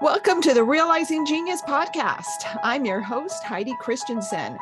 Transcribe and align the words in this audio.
Welcome 0.00 0.40
to 0.42 0.54
the 0.54 0.62
Realizing 0.62 1.26
Genius 1.26 1.60
podcast. 1.62 2.60
I'm 2.62 2.84
your 2.84 3.00
host, 3.00 3.42
Heidi 3.42 3.74
Christensen. 3.80 4.56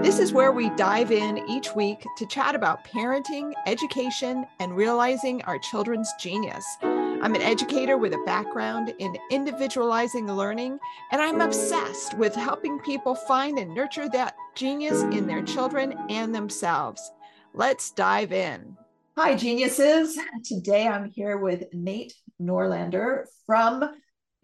This 0.00 0.20
is 0.20 0.32
where 0.32 0.52
we 0.52 0.70
dive 0.70 1.10
in 1.10 1.38
each 1.50 1.74
week 1.74 2.06
to 2.16 2.24
chat 2.24 2.54
about 2.54 2.84
parenting, 2.84 3.52
education, 3.66 4.46
and 4.60 4.76
realizing 4.76 5.42
our 5.42 5.58
children's 5.58 6.12
genius. 6.20 6.64
I'm 6.82 7.34
an 7.34 7.42
educator 7.42 7.98
with 7.98 8.14
a 8.14 8.22
background 8.24 8.94
in 9.00 9.16
individualizing 9.32 10.30
learning, 10.30 10.78
and 11.10 11.20
I'm 11.20 11.40
obsessed 11.40 12.14
with 12.14 12.36
helping 12.36 12.78
people 12.78 13.16
find 13.16 13.58
and 13.58 13.74
nurture 13.74 14.08
that 14.10 14.36
genius 14.54 15.02
in 15.02 15.26
their 15.26 15.42
children 15.42 15.98
and 16.08 16.32
themselves. 16.32 17.10
Let's 17.54 17.90
dive 17.90 18.32
in. 18.32 18.76
Hi, 19.16 19.34
geniuses. 19.34 20.16
Today 20.44 20.86
I'm 20.86 21.10
here 21.10 21.38
with 21.38 21.64
Nate 21.72 22.14
Noorlander 22.40 23.24
from 23.46 23.90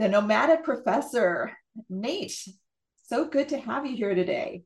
the 0.03 0.09
nomadic 0.09 0.65
professor. 0.65 1.53
Nate, 1.89 2.49
so 3.05 3.25
good 3.25 3.49
to 3.51 3.59
have 3.59 3.87
you 3.87 3.97
here 3.97 4.17
today. 4.17 4.65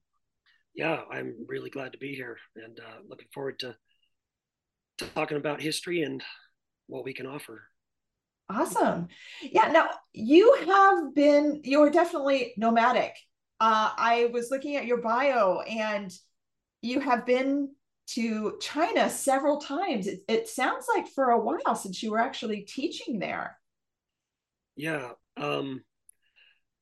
Yeah, 0.74 1.02
I'm 1.12 1.34
really 1.46 1.68
glad 1.68 1.92
to 1.92 1.98
be 1.98 2.14
here 2.14 2.38
and 2.56 2.80
uh, 2.80 3.00
looking 3.06 3.28
forward 3.34 3.58
to, 3.58 3.76
to 4.98 5.04
talking 5.14 5.36
about 5.36 5.60
history 5.60 6.02
and 6.02 6.24
what 6.86 7.04
we 7.04 7.12
can 7.12 7.26
offer. 7.26 7.64
Awesome. 8.48 9.08
Yeah. 9.42 9.70
Now 9.72 9.90
you 10.14 10.56
have 10.66 11.14
been, 11.14 11.60
you 11.64 11.82
are 11.82 11.90
definitely 11.90 12.54
nomadic. 12.56 13.14
Uh, 13.60 13.90
I 13.94 14.30
was 14.32 14.50
looking 14.50 14.76
at 14.76 14.86
your 14.86 15.02
bio 15.02 15.60
and 15.60 16.10
you 16.80 17.00
have 17.00 17.26
been 17.26 17.74
to 18.08 18.56
China 18.60 19.10
several 19.10 19.58
times. 19.58 20.06
It, 20.06 20.20
it 20.28 20.48
sounds 20.48 20.86
like 20.94 21.08
for 21.08 21.30
a 21.30 21.40
while 21.40 21.74
since 21.74 22.02
you 22.02 22.12
were 22.12 22.20
actually 22.20 22.62
teaching 22.62 23.18
there. 23.18 23.58
Yeah. 24.76 25.10
Um, 25.36 25.82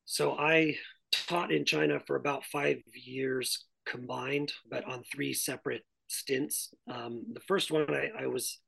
so 0.05 0.37
I 0.37 0.75
taught 1.11 1.51
in 1.51 1.65
China 1.65 1.99
for 2.05 2.15
about 2.15 2.45
five 2.45 2.77
years 2.93 3.65
combined, 3.85 4.51
but 4.69 4.85
on 4.85 5.03
three 5.13 5.33
separate 5.33 5.83
stints. 6.07 6.73
Um, 6.91 7.25
the 7.33 7.41
first 7.41 7.71
one 7.71 7.93
I, 7.93 8.23
I 8.23 8.27
was, 8.27 8.59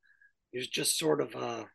it 0.52 0.58
was 0.58 0.68
just 0.68 0.98
sort 0.98 1.20
of 1.20 1.34
a, 1.34 1.66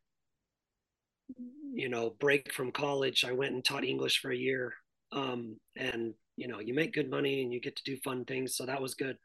you 1.74 1.90
know, 1.90 2.16
break 2.20 2.54
from 2.54 2.72
college. 2.72 3.24
I 3.24 3.32
went 3.32 3.54
and 3.54 3.64
taught 3.64 3.84
English 3.84 4.20
for 4.20 4.32
a 4.32 4.38
year. 4.38 4.74
Um, 5.12 5.58
and, 5.76 6.14
you 6.36 6.48
know, 6.48 6.60
you 6.60 6.74
make 6.74 6.94
good 6.94 7.10
money 7.10 7.42
and 7.42 7.54
you 7.54 7.62
get 7.62 7.76
to 7.76 7.84
do 7.84 7.98
fun 8.04 8.26
things. 8.26 8.56
So 8.56 8.66
that 8.66 8.82
was 8.82 8.96
good. 8.96 9.18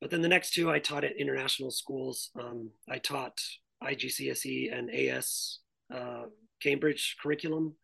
But 0.00 0.10
then 0.10 0.22
the 0.22 0.28
next 0.28 0.52
two, 0.52 0.70
I 0.70 0.80
taught 0.80 1.04
at 1.04 1.16
international 1.16 1.70
schools. 1.70 2.30
Um, 2.38 2.70
I 2.90 2.98
taught 2.98 3.40
IGCSE 3.82 4.76
and 4.76 4.90
AS 4.90 5.60
uh, 5.94 6.24
Cambridge 6.60 7.16
curriculum 7.22 7.74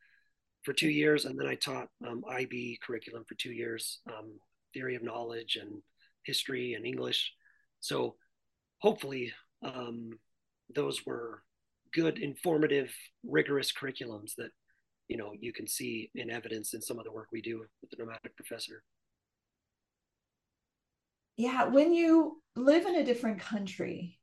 for 0.63 0.73
two 0.73 0.91
years, 0.91 1.25
and 1.25 1.39
then 1.39 1.47
I 1.47 1.55
taught 1.55 1.89
um, 2.07 2.23
IB 2.29 2.79
curriculum 2.85 3.25
for 3.27 3.35
two 3.35 3.53
years, 3.53 4.01
um, 4.09 4.33
theory 4.75 4.95
of 4.95 5.03
knowledge 5.03 5.57
and 5.61 5.83
history 6.25 6.75
and 6.75 6.85
English. 6.85 7.33
So 7.81 8.17
hopefully, 8.81 9.33
um, 9.65 10.19
those 10.75 11.05
were 11.07 11.43
good, 11.93 12.19
informative, 12.19 12.93
rigorous 13.25 13.73
curriculums 13.73 14.35
that 14.37 14.51
you 15.09 15.17
know 15.17 15.33
you 15.39 15.53
can 15.53 15.67
see 15.67 16.11
in 16.15 16.31
evidence 16.31 16.75
in 16.75 16.81
some 16.81 16.99
of 16.99 17.05
the 17.05 17.13
work 17.13 17.29
we 17.33 17.43
do 17.43 17.59
with 17.59 17.91
the 17.91 17.97
nomadic 17.99 18.37
professor. 18.37 18.83
Yeah, 21.37 21.65
when 21.65 21.93
you 21.95 22.43
live 22.55 22.85
in 22.85 22.97
a 22.97 23.05
different 23.05 23.41
country, 23.41 24.19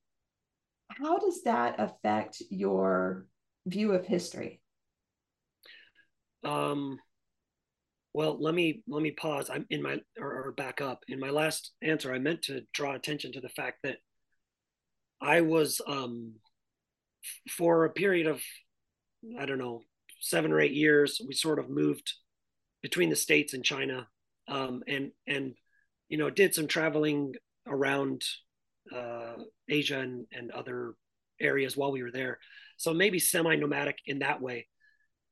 how 0.90 1.18
does 1.18 1.44
that 1.44 1.76
affect 1.80 2.42
your 2.50 3.26
view 3.66 3.94
of 3.94 4.06
history? 4.06 4.62
Um, 6.48 7.00
well, 8.14 8.38
let 8.40 8.56
me 8.56 8.81
let 8.88 9.03
me 9.03 9.12
pause. 9.12 9.50
I'm 9.50 9.66
in 9.70 9.81
my 9.81 10.00
or, 10.20 10.48
or 10.48 10.52
back 10.53 10.81
up. 10.81 11.03
In 11.08 11.20
my 11.20 11.30
last 11.30 11.73
answer, 11.81 12.14
I 12.14 12.20
meant 12.20 12.44
to 12.44 12.62
draw 12.74 12.96
attention 12.96 13.34
to 13.34 13.41
the 13.41 13.50
fact 13.50 13.80
that 13.84 13.97
I 15.22 15.41
was 15.41 15.81
um, 15.85 16.35
for 17.50 17.85
a 17.85 17.91
period 17.91 18.28
of 18.28 18.41
I 19.40 19.46
don't 19.46 19.59
know 19.59 19.81
seven 20.22 20.52
or 20.52 20.59
eight 20.59 20.74
years. 20.74 21.22
We 21.25 21.34
sort 21.34 21.59
of 21.59 21.69
moved 21.69 22.13
between 22.81 23.09
the 23.09 23.16
states 23.16 23.53
and 23.53 23.64
China, 23.64 24.08
um, 24.47 24.84
and 24.88 25.12
and 25.28 25.53
you 26.08 26.18
know 26.18 26.29
did 26.29 26.56
some 26.56 26.68
traveling 26.68 27.34
around 27.68 28.24
uh, 28.96 29.34
Asia 29.68 30.00
and, 30.00 30.25
and 30.31 30.50
other 30.52 30.94
areas 31.41 31.75
while 31.75 31.91
we 31.91 32.02
were 32.02 32.12
there. 32.12 32.40
So 32.78 32.94
maybe 32.94 33.19
semi-nomadic 33.19 33.97
in 34.06 34.19
that 34.19 34.41
way. 34.41 34.68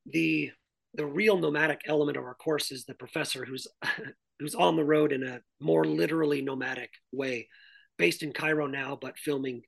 The 0.04 0.52
the 0.96 1.06
real 1.06 1.38
nomadic 1.38 1.82
element 1.86 2.16
of 2.16 2.24
our 2.24 2.34
course 2.34 2.72
is 2.72 2.84
the 2.84 2.94
professor 2.94 3.44
who's 3.44 3.66
who's 4.38 4.54
on 4.54 4.76
the 4.76 4.84
road 4.84 5.12
in 5.12 5.22
a 5.22 5.40
more 5.60 5.84
literally 5.84 6.42
nomadic 6.42 6.90
way, 7.12 7.48
based 7.96 8.22
in 8.22 8.32
Cairo 8.32 8.66
now, 8.66 8.98
but 9.00 9.18
filming, 9.18 9.62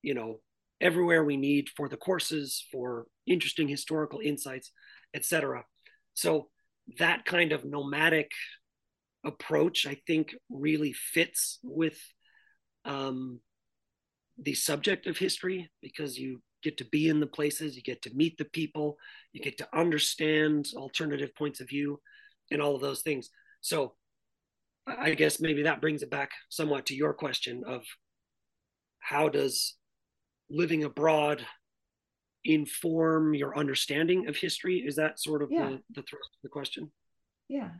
you 0.00 0.14
know, 0.14 0.40
everywhere 0.80 1.22
we 1.22 1.36
need 1.36 1.68
for 1.76 1.86
the 1.88 1.96
courses, 1.96 2.64
for 2.72 3.06
interesting 3.26 3.68
historical 3.68 4.20
insights, 4.20 4.72
etc. 5.14 5.64
So 6.14 6.48
that 6.98 7.26
kind 7.26 7.52
of 7.52 7.66
nomadic 7.66 8.30
approach, 9.24 9.86
I 9.86 9.98
think, 10.06 10.34
really 10.48 10.94
fits 10.94 11.58
with 11.62 11.98
um, 12.86 13.40
the 14.38 14.54
subject 14.54 15.06
of 15.06 15.18
history 15.18 15.70
because 15.82 16.16
you 16.16 16.40
get 16.62 16.78
to 16.78 16.84
be 16.84 17.08
in 17.08 17.20
the 17.20 17.26
places, 17.26 17.76
you 17.76 17.82
get 17.82 18.02
to 18.02 18.14
meet 18.14 18.36
the 18.38 18.44
people, 18.44 18.96
you 19.32 19.40
get 19.40 19.58
to 19.58 19.68
understand 19.76 20.68
alternative 20.74 21.34
points 21.34 21.60
of 21.60 21.68
view, 21.68 22.00
and 22.50 22.62
all 22.62 22.74
of 22.74 22.80
those 22.80 23.02
things. 23.02 23.30
So 23.60 23.94
I 24.86 25.14
guess 25.14 25.40
maybe 25.40 25.62
that 25.62 25.80
brings 25.80 26.02
it 26.02 26.10
back 26.10 26.30
somewhat 26.48 26.86
to 26.86 26.94
your 26.94 27.12
question 27.12 27.62
of 27.66 27.84
how 29.00 29.28
does 29.28 29.74
living 30.50 30.84
abroad 30.84 31.44
inform 32.44 33.34
your 33.34 33.56
understanding 33.56 34.28
of 34.28 34.36
history? 34.36 34.78
Is 34.86 34.96
that 34.96 35.20
sort 35.20 35.42
of 35.42 35.50
yeah. 35.50 35.66
the, 35.66 35.80
the 35.94 36.02
thrust 36.02 36.30
of 36.36 36.42
the 36.42 36.48
question? 36.48 36.90
Yeah. 37.48 37.70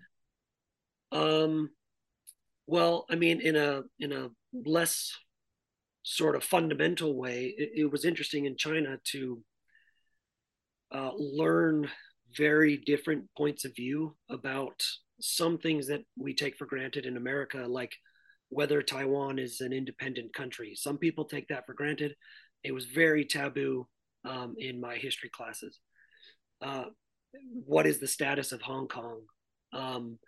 Um, 1.12 1.70
well, 2.66 3.06
I 3.10 3.14
mean, 3.14 3.40
in 3.40 3.56
a 3.56 3.82
in 3.98 4.12
a 4.12 4.28
less 4.52 5.12
sort 6.02 6.36
of 6.36 6.44
fundamental 6.44 7.16
way, 7.16 7.54
it, 7.56 7.70
it 7.74 7.90
was 7.90 8.04
interesting 8.04 8.46
in 8.46 8.56
China 8.56 8.98
to 9.04 9.42
uh, 10.92 11.10
learn 11.16 11.88
very 12.36 12.76
different 12.76 13.24
points 13.36 13.64
of 13.64 13.74
view 13.74 14.16
about 14.30 14.82
some 15.20 15.58
things 15.58 15.86
that 15.88 16.02
we 16.16 16.34
take 16.34 16.56
for 16.56 16.66
granted 16.66 17.06
in 17.06 17.16
America, 17.16 17.64
like 17.66 17.92
whether 18.48 18.82
Taiwan 18.82 19.38
is 19.38 19.60
an 19.60 19.72
independent 19.72 20.32
country. 20.32 20.74
Some 20.74 20.98
people 20.98 21.24
take 21.24 21.48
that 21.48 21.66
for 21.66 21.74
granted. 21.74 22.14
It 22.64 22.72
was 22.72 22.86
very 22.86 23.24
taboo 23.24 23.86
um, 24.24 24.54
in 24.58 24.80
my 24.80 24.96
history 24.96 25.30
classes. 25.30 25.80
Uh, 26.62 26.84
what 27.66 27.86
is 27.86 27.98
the 27.98 28.06
status 28.06 28.52
of 28.52 28.62
Hong 28.62 28.88
Kong? 28.88 29.22
Um, 29.72 30.18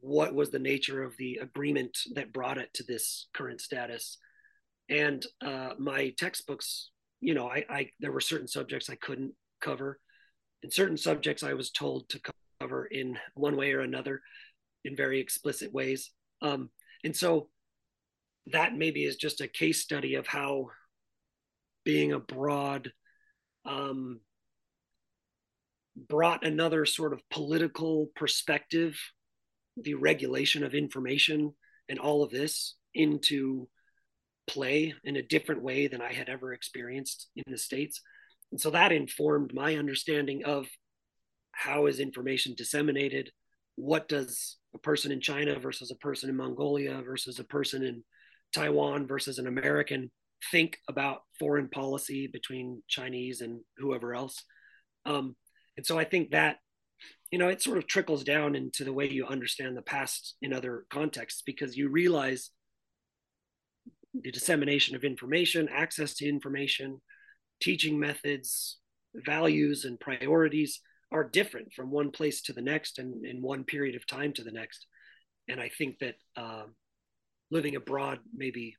what 0.00 0.34
was 0.34 0.50
the 0.50 0.58
nature 0.58 1.02
of 1.02 1.16
the 1.16 1.38
agreement 1.40 1.96
that 2.14 2.32
brought 2.32 2.58
it 2.58 2.74
to 2.74 2.82
this 2.82 3.28
current 3.32 3.60
status? 3.60 4.18
And 4.88 5.24
uh, 5.44 5.70
my 5.78 6.12
textbooks, 6.18 6.90
you 7.20 7.34
know, 7.34 7.48
I, 7.48 7.64
I 7.68 7.90
there 8.00 8.12
were 8.12 8.20
certain 8.20 8.48
subjects 8.48 8.90
I 8.90 8.96
couldn't 8.96 9.32
cover, 9.60 10.00
and 10.62 10.72
certain 10.72 10.96
subjects 10.96 11.42
I 11.42 11.54
was 11.54 11.70
told 11.70 12.08
to 12.10 12.20
cover 12.60 12.86
in 12.86 13.18
one 13.34 13.56
way 13.56 13.72
or 13.72 13.80
another, 13.80 14.20
in 14.84 14.96
very 14.96 15.20
explicit 15.20 15.72
ways. 15.72 16.10
Um, 16.40 16.70
and 17.04 17.16
so 17.16 17.48
that 18.46 18.74
maybe 18.74 19.04
is 19.04 19.16
just 19.16 19.40
a 19.40 19.48
case 19.48 19.80
study 19.80 20.16
of 20.16 20.26
how 20.26 20.68
being 21.84 22.12
abroad 22.12 22.92
um, 23.64 24.20
brought 26.08 26.44
another 26.44 26.84
sort 26.86 27.12
of 27.12 27.28
political 27.30 28.08
perspective, 28.16 28.98
the 29.76 29.94
regulation 29.94 30.64
of 30.64 30.74
information, 30.74 31.54
and 31.88 31.98
all 31.98 32.22
of 32.22 32.30
this 32.30 32.74
into 32.94 33.68
play 34.46 34.94
in 35.04 35.16
a 35.16 35.22
different 35.22 35.62
way 35.62 35.86
than 35.86 36.02
I 36.02 36.12
had 36.12 36.28
ever 36.28 36.52
experienced 36.52 37.28
in 37.36 37.44
the 37.50 37.58
States. 37.58 38.00
And 38.50 38.60
so 38.60 38.70
that 38.70 38.92
informed 38.92 39.54
my 39.54 39.76
understanding 39.76 40.44
of 40.44 40.66
how 41.52 41.86
is 41.86 42.00
information 42.00 42.54
disseminated? 42.56 43.30
What 43.76 44.08
does 44.08 44.58
a 44.74 44.78
person 44.78 45.12
in 45.12 45.20
China 45.20 45.58
versus 45.58 45.90
a 45.90 45.96
person 45.96 46.28
in 46.28 46.36
Mongolia 46.36 47.00
versus 47.02 47.38
a 47.38 47.44
person 47.44 47.82
in 47.82 48.04
Taiwan 48.54 49.06
versus 49.06 49.38
an 49.38 49.46
American 49.46 50.10
think 50.50 50.78
about 50.88 51.22
foreign 51.38 51.68
policy 51.68 52.26
between 52.26 52.82
Chinese 52.88 53.40
and 53.40 53.60
whoever 53.78 54.14
else? 54.14 54.42
Um, 55.06 55.36
and 55.76 55.86
so 55.86 55.98
I 55.98 56.04
think 56.04 56.32
that, 56.32 56.56
you 57.30 57.38
know, 57.38 57.48
it 57.48 57.62
sort 57.62 57.78
of 57.78 57.86
trickles 57.86 58.24
down 58.24 58.54
into 58.54 58.84
the 58.84 58.92
way 58.92 59.08
you 59.08 59.26
understand 59.26 59.76
the 59.76 59.82
past 59.82 60.36
in 60.42 60.52
other 60.52 60.84
contexts 60.90 61.42
because 61.44 61.76
you 61.76 61.88
realize 61.88 62.50
the 64.14 64.30
dissemination 64.30 64.94
of 64.94 65.04
information, 65.04 65.68
access 65.68 66.14
to 66.14 66.28
information, 66.28 67.00
teaching 67.60 67.98
methods, 67.98 68.78
values, 69.14 69.84
and 69.84 69.98
priorities 70.00 70.80
are 71.10 71.28
different 71.28 71.72
from 71.72 71.90
one 71.90 72.10
place 72.10 72.42
to 72.42 72.52
the 72.52 72.62
next 72.62 72.98
and 72.98 73.24
in 73.24 73.42
one 73.42 73.64
period 73.64 73.94
of 73.94 74.06
time 74.06 74.32
to 74.32 74.42
the 74.42 74.50
next. 74.50 74.86
And 75.48 75.60
I 75.60 75.68
think 75.68 75.98
that 76.00 76.14
uh, 76.36 76.64
living 77.50 77.76
abroad 77.76 78.18
maybe 78.34 78.76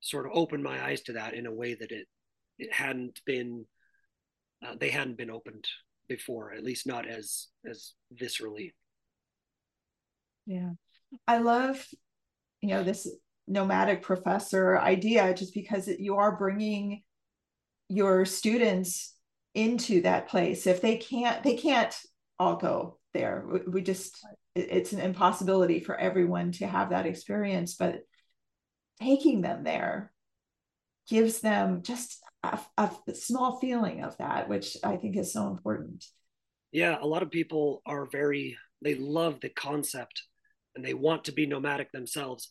sort 0.00 0.26
of 0.26 0.32
opened 0.34 0.62
my 0.62 0.84
eyes 0.84 1.02
to 1.02 1.14
that 1.14 1.34
in 1.34 1.46
a 1.46 1.54
way 1.54 1.74
that 1.74 1.90
it 1.90 2.06
it 2.58 2.72
hadn't 2.72 3.20
been 3.26 3.66
uh, 4.66 4.74
they 4.78 4.90
hadn't 4.90 5.18
been 5.18 5.30
opened 5.30 5.66
before, 6.08 6.52
at 6.52 6.64
least 6.64 6.86
not 6.86 7.06
as 7.06 7.48
as 7.68 7.92
viscerally. 8.14 8.72
Yeah, 10.46 10.70
I 11.26 11.38
love 11.38 11.86
you 12.60 12.70
know 12.70 12.82
this 12.82 13.08
nomadic 13.46 14.02
professor 14.02 14.78
idea 14.78 15.34
just 15.34 15.54
because 15.54 15.88
you 15.88 16.16
are 16.16 16.36
bringing 16.36 17.02
your 17.88 18.24
students 18.24 19.14
into 19.54 20.02
that 20.02 20.28
place. 20.28 20.66
If 20.66 20.82
they 20.82 20.96
can't 20.96 21.42
they 21.42 21.56
can't 21.56 21.94
all 22.38 22.56
go 22.56 22.98
there. 23.14 23.44
We 23.66 23.82
just 23.82 24.18
it's 24.54 24.92
an 24.92 25.00
impossibility 25.00 25.80
for 25.80 25.96
everyone 25.96 26.52
to 26.52 26.66
have 26.66 26.90
that 26.90 27.06
experience 27.06 27.74
but 27.74 28.00
taking 29.00 29.42
them 29.42 29.64
there 29.64 30.12
gives 31.08 31.40
them 31.40 31.82
just 31.82 32.18
a, 32.42 32.58
a, 32.78 32.90
small 33.14 33.58
feeling 33.58 34.02
of 34.02 34.16
that 34.16 34.48
which 34.48 34.76
i 34.82 34.96
think 34.96 35.16
is 35.16 35.32
so 35.32 35.48
important. 35.48 36.04
Yeah 36.72 36.96
a 37.00 37.06
lot 37.06 37.22
of 37.22 37.30
people 37.30 37.82
are 37.86 38.06
very 38.06 38.56
they 38.82 38.94
love 38.94 39.40
the 39.40 39.48
concept 39.48 40.22
and 40.74 40.84
they 40.84 40.94
want 40.94 41.24
to 41.24 41.32
be 41.32 41.46
nomadic 41.46 41.92
themselves 41.92 42.50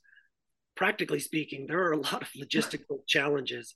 practically 0.75 1.19
speaking 1.19 1.65
there 1.65 1.83
are 1.83 1.93
a 1.93 1.97
lot 2.01 2.21
of 2.21 2.29
logistical 2.37 2.99
challenges 3.07 3.75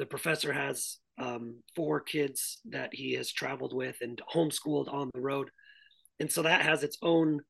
the 0.00 0.06
professor 0.06 0.52
has 0.52 0.96
um, 1.18 1.62
four 1.76 2.00
kids 2.00 2.60
that 2.70 2.90
he 2.94 3.12
has 3.12 3.30
traveled 3.30 3.74
with 3.74 3.96
and 4.00 4.20
homeschooled 4.34 4.92
on 4.92 5.10
the 5.12 5.20
road. 5.20 5.50
And 6.18 6.32
so 6.32 6.42
that 6.42 6.62
has 6.62 6.82
its 6.82 6.96
own 7.02 7.40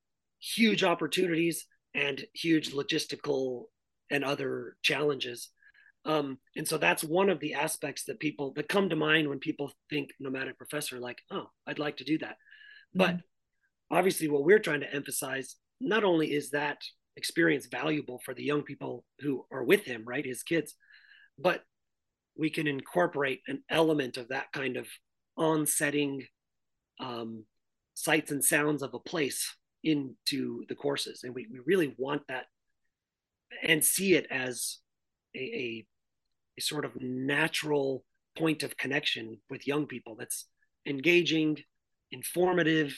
huge 0.41 0.82
opportunities 0.82 1.67
and 1.94 2.25
huge 2.35 2.73
logistical 2.73 3.64
and 4.11 4.25
other 4.25 4.76
challenges. 4.82 5.50
Um, 6.05 6.38
and 6.56 6.67
so 6.67 6.76
that's 6.76 7.05
one 7.05 7.29
of 7.29 7.38
the 7.38 7.55
aspects 7.55 8.05
that 8.06 8.19
people 8.19 8.53
that 8.56 8.69
come 8.69 8.88
to 8.88 8.96
mind 8.96 9.29
when 9.29 9.38
people 9.38 9.70
think 9.88 10.11
nomadic 10.19 10.56
professor, 10.56 10.99
like, 10.99 11.19
oh, 11.31 11.50
I'd 11.67 11.79
like 11.79 11.99
to 11.99 12.05
do 12.05 12.19
that. 12.19 12.37
Mm-hmm. 12.96 12.99
But 12.99 13.17
obviously, 13.91 14.29
what 14.29 14.44
we're 14.44 14.58
trying 14.58 14.81
to 14.81 14.93
emphasize 14.93 15.56
not 15.81 16.03
only 16.03 16.32
is 16.32 16.50
that 16.50 16.79
experience 17.17 17.67
valuable 17.67 18.21
for 18.25 18.35
the 18.35 18.45
young 18.45 18.62
people 18.62 19.05
who 19.21 19.45
are 19.51 19.65
with 19.65 19.85
him, 19.85 20.05
right, 20.07 20.25
his 20.25 20.43
kids, 20.43 20.75
but 21.39 21.62
we 22.37 22.51
can 22.51 22.67
incorporate 22.67 23.41
an 23.49 23.62
element 23.69 24.17
of 24.17 24.29
that 24.29 24.53
kind 24.53 24.77
of 24.77 24.87
on-setting 25.37 26.25
um, 26.99 27.45
sights 27.95 28.31
and 28.31 28.45
sounds 28.45 28.83
of 28.83 28.95
a 28.95 28.99
place 28.99 29.57
into 29.83 30.65
the 30.69 30.75
courses. 30.75 31.23
And 31.25 31.35
we, 31.35 31.47
we 31.51 31.61
really 31.67 31.95
want 31.99 32.23
that 32.29 32.47
and 33.63 33.85
see 33.85 34.15
it 34.15 34.27
as 34.31 34.79
a, 35.35 35.39
a, 35.39 35.87
a 36.59 36.61
sort 36.61 36.85
of 36.85 37.01
natural 37.01 38.05
point 38.39 38.63
of 38.63 38.77
connection 38.77 39.39
with 39.51 39.67
young 39.67 39.87
people 39.87 40.17
that's 40.19 40.47
engaging 40.87 41.59
informative 42.13 42.97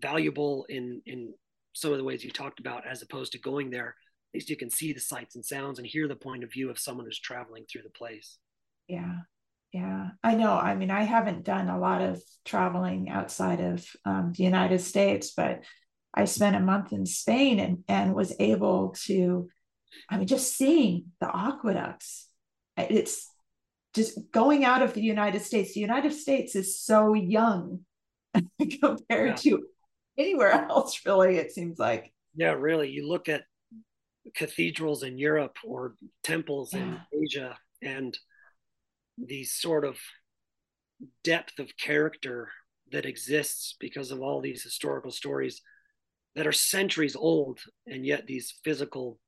valuable 0.00 0.64
in 0.68 1.02
in 1.06 1.34
some 1.78 1.92
of 1.92 1.98
the 1.98 2.04
ways 2.04 2.24
you 2.24 2.30
talked 2.30 2.60
about 2.60 2.86
as 2.86 3.02
opposed 3.02 3.32
to 3.32 3.38
going 3.38 3.70
there 3.70 3.88
at 3.88 4.34
least 4.34 4.50
you 4.50 4.56
can 4.56 4.70
see 4.70 4.92
the 4.92 5.00
sights 5.00 5.36
and 5.36 5.44
sounds 5.44 5.78
and 5.78 5.86
hear 5.86 6.06
the 6.06 6.16
point 6.16 6.44
of 6.44 6.52
view 6.52 6.70
of 6.70 6.78
someone 6.78 7.06
who's 7.06 7.18
traveling 7.18 7.64
through 7.70 7.82
the 7.82 7.90
place. 7.90 8.38
Yeah 8.86 9.20
yeah. 9.72 10.08
I 10.24 10.34
know 10.34 10.52
i 10.52 10.74
mean 10.74 10.90
i 10.90 11.02
haven't 11.02 11.44
done 11.44 11.68
a 11.68 11.78
lot 11.78 12.00
of 12.00 12.22
traveling 12.44 13.10
outside 13.10 13.60
of 13.60 13.86
um, 14.04 14.32
the 14.36 14.44
united 14.44 14.80
states 14.80 15.32
but 15.36 15.62
i 16.14 16.24
spent 16.24 16.56
a 16.56 16.60
month 16.60 16.92
in 16.92 17.04
spain 17.04 17.58
and, 17.58 17.84
and 17.88 18.14
was 18.14 18.34
able 18.40 18.94
to 19.06 19.48
i 20.08 20.16
mean 20.16 20.26
just 20.26 20.56
seeing 20.56 21.06
the 21.20 21.34
aqueducts 21.34 22.28
it's 22.76 23.30
just 23.94 24.18
going 24.30 24.64
out 24.64 24.82
of 24.82 24.94
the 24.94 25.02
united 25.02 25.42
states. 25.42 25.74
The 25.74 25.80
united 25.80 26.12
states 26.12 26.54
is 26.54 26.80
so 26.80 27.14
young 27.14 27.80
compared 28.80 29.30
yeah. 29.30 29.34
to 29.34 29.66
anywhere 30.18 30.52
else 30.70 31.00
really 31.06 31.36
it 31.36 31.52
seems 31.52 31.78
like 31.78 32.12
yeah 32.34 32.52
really 32.52 32.90
you 32.90 33.08
look 33.08 33.28
at 33.28 33.44
cathedrals 34.34 35.02
in 35.02 35.16
europe 35.16 35.56
or 35.64 35.94
temples 36.22 36.74
yeah. 36.74 36.80
in 36.80 37.00
asia 37.24 37.56
and 37.82 38.18
the 39.16 39.44
sort 39.44 39.84
of 39.84 39.96
depth 41.24 41.58
of 41.58 41.76
character 41.76 42.50
that 42.92 43.06
exists 43.06 43.76
because 43.78 44.10
of 44.10 44.20
all 44.20 44.40
these 44.40 44.62
historical 44.62 45.10
stories 45.10 45.62
that 46.34 46.46
are 46.46 46.52
centuries 46.52 47.16
old 47.16 47.58
and 47.86 48.04
yet 48.04 48.26
these 48.26 48.54
physical 48.64 49.18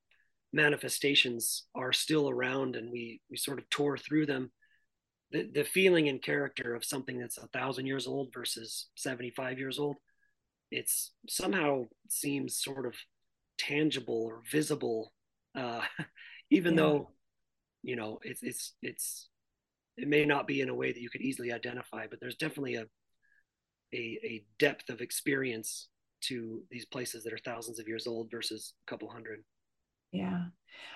manifestations 0.53 1.67
are 1.75 1.93
still 1.93 2.29
around 2.29 2.77
and 2.77 2.91
we 2.91 3.21
we 3.31 3.37
sort 3.37 3.59
of 3.59 3.69
tore 3.71 3.97
through 3.97 4.27
them 4.27 4.51
the, 5.33 5.49
the 5.55 5.65
feeling 5.65 6.09
and 6.09 6.23
character 6.23 6.75
of 6.75 6.85
something 6.85 7.19
that's 7.19 7.39
a 7.39 7.47
thousand 7.49 7.87
years 7.87 8.07
old 8.07 8.33
versus 8.35 8.89
75 8.97 9.59
years 9.59 9.79
old 9.79 9.97
it's 10.71 11.13
somehow 11.29 11.85
seems 12.09 12.63
sort 12.63 12.87
of 12.87 12.95
tangible 13.59 14.23
or 14.23 14.43
visible 14.51 15.13
uh, 15.55 15.83
even 16.51 16.75
yeah. 16.75 16.81
though 16.81 17.11
you 17.83 17.97
know 17.97 18.19
it's 18.23 18.43
it's 18.43 18.75
it's 18.83 19.29
it 20.01 20.09
may 20.09 20.25
not 20.25 20.47
be 20.47 20.61
in 20.61 20.69
a 20.69 20.75
way 20.75 20.93
that 20.93 21.01
you 21.01 21.11
could 21.11 21.21
easily 21.21 21.53
identify, 21.53 22.07
but 22.09 22.21
there's 22.21 22.37
definitely 22.37 22.77
a 22.77 22.87
a, 23.93 24.19
a 24.25 24.45
depth 24.59 24.89
of 24.89 25.01
experience 25.01 25.89
to 26.23 26.63
these 26.71 26.87
places 26.87 27.25
that 27.25 27.33
are 27.33 27.39
thousands 27.45 27.79
of 27.79 27.89
years 27.89 28.07
old 28.07 28.31
versus 28.31 28.75
a 28.87 28.91
couple 28.91 29.11
hundred. 29.11 29.43
Yeah. 30.13 30.45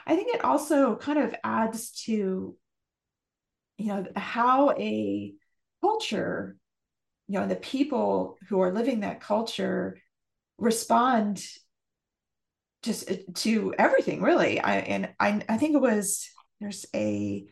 I 0.06 0.14
think 0.14 0.34
it 0.34 0.44
also 0.44 0.96
kind 0.96 1.18
of 1.18 1.34
adds 1.42 1.90
to, 2.04 2.56
you 3.78 3.86
know, 3.86 4.06
how 4.14 4.70
a 4.72 5.32
culture, 5.82 6.56
you 7.28 7.40
know, 7.40 7.46
the 7.46 7.56
people 7.56 8.36
who 8.48 8.60
are 8.60 8.72
living 8.72 9.00
that 9.00 9.20
culture 9.20 9.98
respond 10.58 11.42
just 12.82 13.10
uh, 13.10 13.16
to 13.34 13.74
everything 13.78 14.22
really. 14.22 14.60
I 14.60 14.76
and 14.76 15.08
I 15.18 15.42
I 15.48 15.56
think 15.56 15.74
it 15.74 15.80
was 15.80 16.28
there's 16.60 16.86
a 16.94 17.46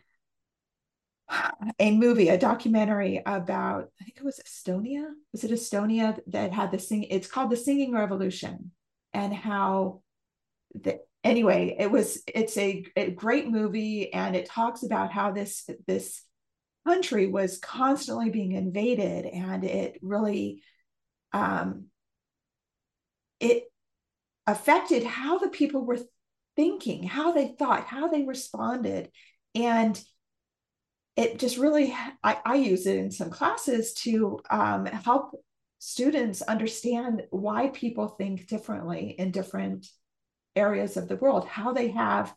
a 1.78 1.96
movie, 1.96 2.28
a 2.28 2.38
documentary 2.38 3.22
about, 3.24 3.88
I 4.00 4.04
think 4.04 4.16
it 4.16 4.24
was 4.24 4.40
Estonia. 4.46 5.06
Was 5.32 5.44
it 5.44 5.50
Estonia 5.50 6.18
that 6.28 6.52
had 6.52 6.70
the 6.70 6.78
sing? 6.78 7.04
It's 7.04 7.26
called 7.26 7.50
The 7.50 7.56
Singing 7.56 7.92
Revolution, 7.92 8.72
and 9.12 9.32
how 9.34 10.02
the 10.74 11.00
anyway, 11.24 11.76
it 11.78 11.90
was. 11.90 12.22
It's 12.26 12.56
a, 12.56 12.84
a 12.96 13.10
great 13.10 13.48
movie, 13.48 14.12
and 14.12 14.36
it 14.36 14.46
talks 14.46 14.82
about 14.82 15.12
how 15.12 15.32
this 15.32 15.68
this 15.86 16.22
country 16.86 17.26
was 17.26 17.58
constantly 17.58 18.30
being 18.30 18.52
invaded, 18.52 19.26
and 19.26 19.64
it 19.64 19.98
really, 20.02 20.62
um, 21.32 21.86
it 23.40 23.64
affected 24.46 25.04
how 25.04 25.38
the 25.38 25.48
people 25.48 25.84
were 25.84 25.98
thinking, 26.56 27.02
how 27.02 27.32
they 27.32 27.54
thought, 27.58 27.84
how 27.84 28.08
they 28.08 28.24
responded, 28.24 29.10
and 29.54 30.02
it 31.16 31.38
just 31.38 31.58
really 31.58 31.94
I, 32.22 32.38
I 32.44 32.54
use 32.56 32.86
it 32.86 32.98
in 32.98 33.10
some 33.10 33.30
classes 33.30 33.94
to 33.94 34.40
um, 34.50 34.86
help 34.86 35.32
students 35.78 36.42
understand 36.42 37.24
why 37.30 37.68
people 37.68 38.08
think 38.08 38.46
differently 38.46 39.14
in 39.18 39.30
different 39.30 39.86
areas 40.54 40.96
of 40.96 41.08
the 41.08 41.16
world 41.16 41.46
how 41.46 41.72
they 41.72 41.88
have 41.88 42.34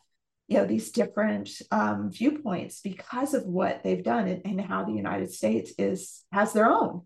you 0.48 0.58
know 0.58 0.66
these 0.66 0.90
different 0.90 1.50
um, 1.70 2.10
viewpoints 2.10 2.80
because 2.80 3.34
of 3.34 3.44
what 3.44 3.82
they've 3.82 4.04
done 4.04 4.28
and, 4.28 4.42
and, 4.44 4.60
how 4.60 4.84
the 4.84 4.92
united 4.92 5.32
states 5.32 5.72
is 5.78 6.24
has 6.32 6.52
their 6.52 6.70
own 6.70 7.02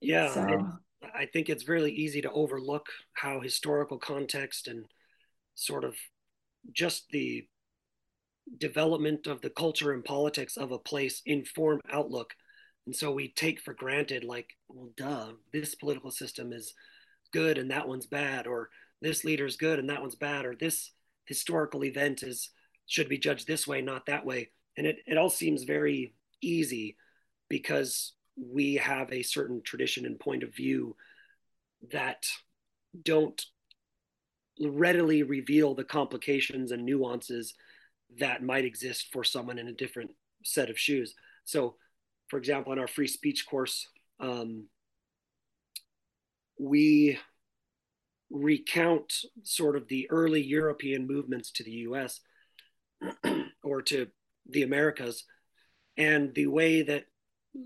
yeah 0.00 0.32
so. 0.32 0.72
i 1.14 1.26
think 1.26 1.48
it's 1.48 1.68
really 1.68 1.92
easy 1.92 2.22
to 2.22 2.30
overlook 2.32 2.86
how 3.12 3.40
historical 3.40 3.98
context 3.98 4.68
and 4.68 4.84
sort 5.54 5.84
of 5.84 5.94
just 6.72 7.08
the 7.10 7.46
development 8.56 9.26
of 9.26 9.40
the 9.40 9.50
culture 9.50 9.92
and 9.92 10.04
politics 10.04 10.56
of 10.56 10.72
a 10.72 10.78
place 10.78 11.20
inform 11.26 11.80
outlook. 11.92 12.34
And 12.86 12.96
so 12.96 13.12
we 13.12 13.28
take 13.28 13.60
for 13.60 13.74
granted, 13.74 14.24
like, 14.24 14.48
well, 14.68 14.90
duh, 14.96 15.32
this 15.52 15.74
political 15.74 16.10
system 16.10 16.52
is 16.52 16.72
good 17.32 17.58
and 17.58 17.70
that 17.70 17.86
one's 17.86 18.06
bad, 18.06 18.46
or 18.46 18.70
this 19.02 19.24
leader 19.24 19.44
is 19.44 19.56
good 19.56 19.78
and 19.78 19.90
that 19.90 20.00
one's 20.00 20.14
bad, 20.14 20.46
or 20.46 20.54
this 20.54 20.92
historical 21.28 21.84
event 21.84 22.22
is 22.22 22.50
should 22.86 23.08
be 23.08 23.18
judged 23.18 23.46
this 23.46 23.66
way, 23.66 23.82
not 23.82 24.06
that 24.06 24.24
way. 24.24 24.50
And 24.76 24.86
it, 24.86 24.98
it 25.06 25.18
all 25.18 25.28
seems 25.28 25.64
very 25.64 26.14
easy 26.40 26.96
because 27.48 28.14
we 28.36 28.74
have 28.76 29.12
a 29.12 29.22
certain 29.22 29.60
tradition 29.62 30.06
and 30.06 30.18
point 30.18 30.42
of 30.42 30.54
view 30.54 30.96
that 31.90 32.26
don't 33.02 33.44
readily 34.60 35.22
reveal 35.22 35.74
the 35.74 35.84
complications 35.84 36.72
and 36.72 36.84
nuances 36.84 37.54
that 38.18 38.42
might 38.42 38.64
exist 38.64 39.08
for 39.12 39.22
someone 39.22 39.58
in 39.58 39.68
a 39.68 39.72
different 39.72 40.10
set 40.42 40.70
of 40.70 40.78
shoes. 40.78 41.14
So, 41.44 41.76
for 42.28 42.38
example, 42.38 42.72
in 42.72 42.78
our 42.78 42.88
free 42.88 43.06
speech 43.06 43.46
course, 43.46 43.86
um, 44.18 44.64
we 46.58 47.18
recount 48.30 49.12
sort 49.42 49.76
of 49.76 49.88
the 49.88 50.08
early 50.10 50.42
European 50.42 51.06
movements 51.06 51.50
to 51.52 51.64
the 51.64 51.70
US 51.70 52.20
or 53.62 53.82
to 53.82 54.08
the 54.48 54.62
Americas 54.62 55.24
and 55.96 56.34
the 56.34 56.46
way 56.46 56.82
that, 56.82 57.04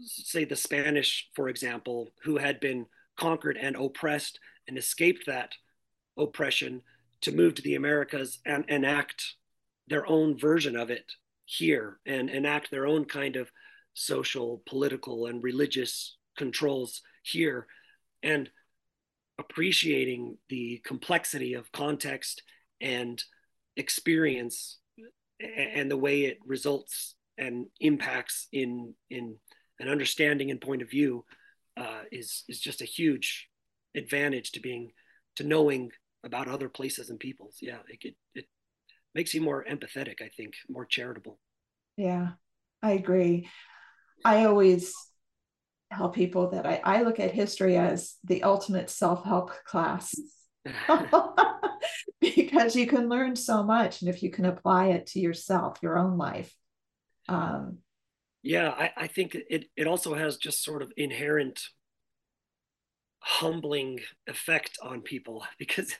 say, 0.04 0.45
the 0.45 0.57
Spanish, 0.57 1.28
for 1.35 1.49
example, 1.49 2.12
who 2.23 2.38
had 2.38 2.61
been 2.61 2.87
conquered 3.16 3.59
and 3.59 3.76
oppressed 3.76 4.40
and 4.66 4.78
escaped 4.78 5.26
that 5.26 5.52
oppression 6.16 6.83
to 7.21 7.33
move 7.33 7.54
to 7.54 7.62
the 7.62 7.75
Americas 7.75 8.40
and 8.47 8.64
enact 8.69 9.35
their 9.88 10.07
own 10.07 10.37
version 10.38 10.76
of 10.76 10.90
it 10.90 11.12
here 11.45 11.99
and 12.07 12.31
enact 12.31 12.71
their 12.71 12.87
own 12.87 13.04
kind 13.04 13.37
of 13.37 13.50
social, 13.95 14.62
political, 14.66 15.26
and 15.26 15.42
religious 15.42 16.16
controls 16.37 17.02
here. 17.23 17.66
And 18.23 18.49
appreciating 19.42 20.37
the 20.49 20.80
complexity 20.84 21.54
of 21.54 21.72
context 21.72 22.42
and 22.80 23.22
experience 23.76 24.78
and 25.40 25.90
the 25.90 25.96
way 25.96 26.22
it 26.22 26.38
results 26.44 27.14
and 27.38 27.66
impacts 27.80 28.49
in 28.52 28.94
in 29.11 29.37
an 29.80 29.88
understanding 29.88 30.50
and 30.50 30.61
point 30.61 30.82
of 30.82 30.90
view 30.90 31.25
uh, 31.76 32.02
is 32.11 32.44
is 32.49 32.61
just 32.61 32.82
a 32.82 32.92
huge 32.99 33.49
advantage 33.96 34.52
to 34.52 34.61
being 34.61 34.92
to 35.37 35.44
knowing 35.44 35.90
about 36.25 36.49
other 36.49 36.68
places 36.68 37.11
and 37.11 37.18
peoples. 37.18 37.56
Yeah, 37.61 37.78
it, 37.88 37.99
it, 38.04 38.14
it 38.34 38.44
makes 39.14 39.34
you 39.34 39.40
more 39.40 39.64
empathetic. 39.68 40.22
I 40.22 40.28
think 40.37 40.54
more 40.68 40.87
charitable. 40.87 41.38
Yeah, 41.96 42.32
I 42.82 42.92
agree. 42.92 43.49
I 44.25 44.44
always 44.44 44.94
tell 45.94 46.08
people 46.08 46.50
that 46.50 46.66
I, 46.66 46.80
I 46.84 47.02
look 47.02 47.20
at 47.20 47.32
history 47.32 47.76
as 47.76 48.16
the 48.25 48.42
ultimate 48.42 48.90
self-help 48.90 49.52
class. 49.64 50.14
Because 52.20 52.76
you 52.76 52.87
can 52.87 53.08
learn 53.08 53.34
so 53.34 53.64
much 53.64 54.00
and 54.00 54.08
if 54.08 54.22
you 54.22 54.30
can 54.30 54.44
apply 54.44 54.90
it 54.90 55.08
to 55.08 55.18
yourself 55.18 55.78
your 55.82 55.99
own 55.99 56.16
life 56.16 56.54
um, 57.28 57.78
yeah 58.44 58.70
I, 58.70 58.90
I 58.96 59.06
think 59.08 59.34
it, 59.34 59.64
it 59.76 59.88
also 59.88 60.14
has 60.14 60.37
just 60.37 60.62
sort 60.62 60.82
of 60.82 60.92
inherent 60.96 61.61
humbling 63.22 64.00
effect 64.26 64.78
on 64.82 65.00
people 65.00 65.44
because 65.58 65.96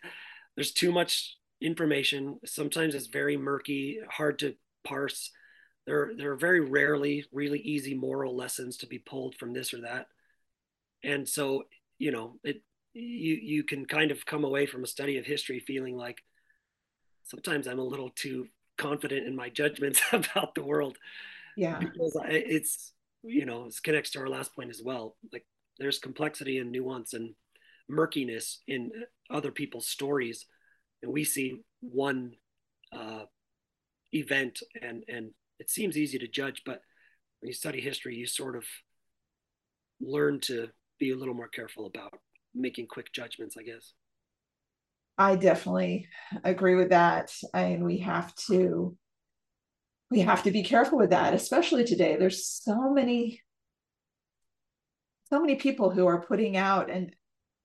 there's 0.56 0.72
too 0.72 0.92
much 0.92 1.37
information. 1.61 2.38
Sometimes 2.44 2.94
it's 2.94 3.06
very 3.06 3.37
murky 3.37 4.00
hard 4.11 4.38
to 4.40 4.54
parse 4.84 5.30
there 5.86 6.12
there 6.16 6.32
are 6.32 6.36
very 6.36 6.60
rarely 6.60 7.24
really 7.32 7.58
easy 7.60 7.94
moral 7.94 8.36
lessons 8.36 8.76
to 8.78 8.86
be 8.86 8.98
pulled 8.98 9.34
from 9.36 9.52
this 9.52 9.74
or 9.74 9.82
that. 9.82 10.06
And 11.02 11.28
so 11.28 11.64
you 11.98 12.10
know 12.12 12.38
it 12.44 12.62
you 12.94 13.34
you 13.34 13.64
can 13.64 13.86
kind 13.86 14.10
of 14.10 14.26
come 14.26 14.44
away 14.44 14.66
from 14.66 14.84
a 14.84 14.88
study 14.88 15.18
of 15.18 15.24
history 15.24 15.60
feeling 15.60 15.96
like 15.96 16.22
sometimes 17.24 17.66
i'm 17.66 17.78
a 17.78 17.84
little 17.84 18.10
too 18.10 18.46
confident 18.76 19.26
in 19.26 19.36
my 19.36 19.48
judgments 19.48 20.00
about 20.12 20.54
the 20.54 20.64
world. 20.64 20.98
Yeah. 21.56 21.78
Because 21.78 22.16
I, 22.20 22.28
it's 22.28 22.92
you 23.22 23.46
know 23.46 23.66
it 23.66 23.74
connects 23.82 24.10
to 24.10 24.20
our 24.20 24.28
last 24.28 24.54
point 24.54 24.70
as 24.70 24.82
well. 24.82 25.16
Like 25.32 25.46
there's 25.78 25.98
complexity 25.98 26.58
and 26.58 26.72
nuance 26.72 27.14
and 27.14 27.34
murkiness 27.88 28.60
in 28.66 28.90
other 29.30 29.50
people's 29.50 29.86
stories. 29.86 30.46
And 31.02 31.12
we 31.12 31.24
see 31.24 31.62
one 31.80 32.32
uh, 32.92 33.24
event 34.12 34.60
and 34.80 35.04
and 35.08 35.30
it 35.62 35.71
seems 35.71 35.97
easy 35.97 36.19
to 36.19 36.26
judge, 36.26 36.62
but 36.66 36.81
when 37.38 37.47
you 37.47 37.52
study 37.52 37.81
history, 37.81 38.16
you 38.16 38.26
sort 38.26 38.57
of 38.57 38.64
learn 40.00 40.40
to 40.40 40.66
be 40.99 41.12
a 41.12 41.16
little 41.16 41.35
more 41.35 41.47
careful 41.47 41.87
about 41.87 42.12
making 42.52 42.88
quick 42.88 43.12
judgments, 43.12 43.57
I 43.57 43.62
guess. 43.62 43.92
I 45.16 45.37
definitely 45.37 46.09
agree 46.42 46.75
with 46.75 46.90
that. 46.90 47.33
And 47.54 47.85
we 47.85 47.99
have 47.99 48.35
to 48.47 48.97
we 50.11 50.21
have 50.23 50.42
to 50.42 50.50
be 50.50 50.64
careful 50.64 50.99
with 50.99 51.11
that, 51.11 51.33
especially 51.33 51.85
today. 51.85 52.16
There's 52.16 52.45
so 52.45 52.92
many 52.92 53.40
so 55.31 55.40
many 55.40 55.54
people 55.54 55.90
who 55.90 56.09
are 56.09 56.26
putting 56.26 56.57
out 56.57 56.90
and 56.90 57.14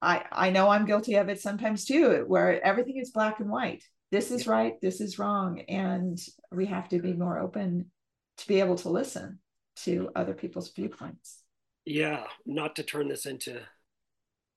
I 0.03 0.23
I 0.31 0.49
know 0.51 0.69
I'm 0.69 0.85
guilty 0.85 1.15
of 1.15 1.29
it 1.29 1.41
sometimes 1.41 1.85
too, 1.85 2.25
where 2.27 2.63
everything 2.63 2.97
is 2.97 3.09
black 3.09 3.39
and 3.39 3.49
white 3.49 3.83
this 4.11 4.31
is 4.31 4.47
right, 4.47 4.79
this 4.81 5.01
is 5.01 5.19
wrong. 5.19 5.61
And 5.61 6.19
we 6.51 6.65
have 6.67 6.89
to 6.89 6.99
be 6.99 7.13
more 7.13 7.39
open 7.39 7.91
to 8.37 8.47
be 8.47 8.59
able 8.59 8.75
to 8.77 8.89
listen 8.89 9.39
to 9.83 10.09
other 10.15 10.33
people's 10.33 10.71
viewpoints. 10.71 11.43
Yeah, 11.85 12.23
not 12.45 12.75
to 12.75 12.83
turn 12.83 13.07
this 13.07 13.25
into 13.25 13.61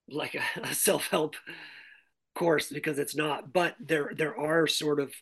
like 0.09 0.35
a, 0.35 0.41
a 0.63 0.73
self-help 0.73 1.35
course 2.35 2.69
because 2.69 2.99
it's 2.99 3.15
not, 3.15 3.53
but 3.53 3.75
there 3.79 4.11
there 4.15 4.37
are 4.37 4.67
sort 4.67 4.99
of 4.99 5.13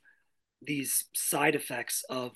these 0.61 1.05
side 1.13 1.55
effects 1.55 2.03
of 2.09 2.31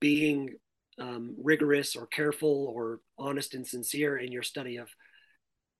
being 0.00 0.54
um, 0.98 1.36
rigorous 1.42 1.94
or 1.94 2.06
careful 2.06 2.72
or 2.74 3.00
honest 3.18 3.54
and 3.54 3.66
sincere 3.66 4.16
in 4.16 4.32
your 4.32 4.42
study 4.42 4.76
of 4.76 4.88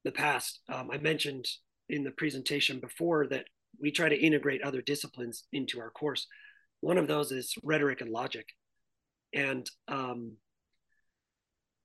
the 0.05 0.13
past. 0.13 0.61
Um, 0.73 0.91
I 0.91 0.99
mentioned 0.99 1.47
in 1.89 2.05
the 2.05 2.11
presentation 2.11 2.81
before 2.81 3.27
that 3.29 3.47
we 3.81 3.91
try 3.91 4.09
to 4.09 4.17
integrate 4.17 4.63
other 4.63 4.83
disciplines 4.83 5.45
into 5.53 5.81
our 5.81 5.91
course. 5.91 6.27
One 6.81 6.99
of 6.99 7.09
those 7.09 7.33
is 7.33 7.55
rhetoric 7.63 8.01
and 8.01 8.11
logic. 8.11 8.47
And 9.35 9.69
um, 9.89 10.37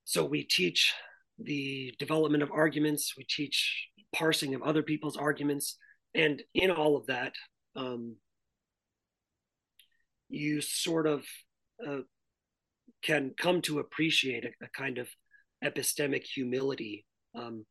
so 0.04 0.26
we 0.26 0.44
teach 0.44 0.94
the 1.40 1.94
development 2.00 2.44
of 2.44 2.52
arguments, 2.52 3.14
we 3.18 3.24
teach 3.24 3.88
parsing 4.14 4.54
of 4.54 4.62
other 4.62 4.84
people's 4.84 5.18
arguments. 5.18 5.78
And 6.14 6.42
in 6.54 6.72
all 6.72 6.98
of 6.98 7.08
that, 7.08 7.34
um, 7.76 8.16
you 10.30 10.62
sort 10.62 11.08
of 11.08 11.26
uh, 11.86 12.00
can 13.02 13.34
come 13.38 13.62
to 13.64 13.80
appreciate 13.80 14.46
a, 14.46 14.66
a 14.66 14.70
kind 14.70 14.98
of 14.98 15.08
epistemic 15.64 16.24
humility, 16.24 17.06
um, 17.36 17.66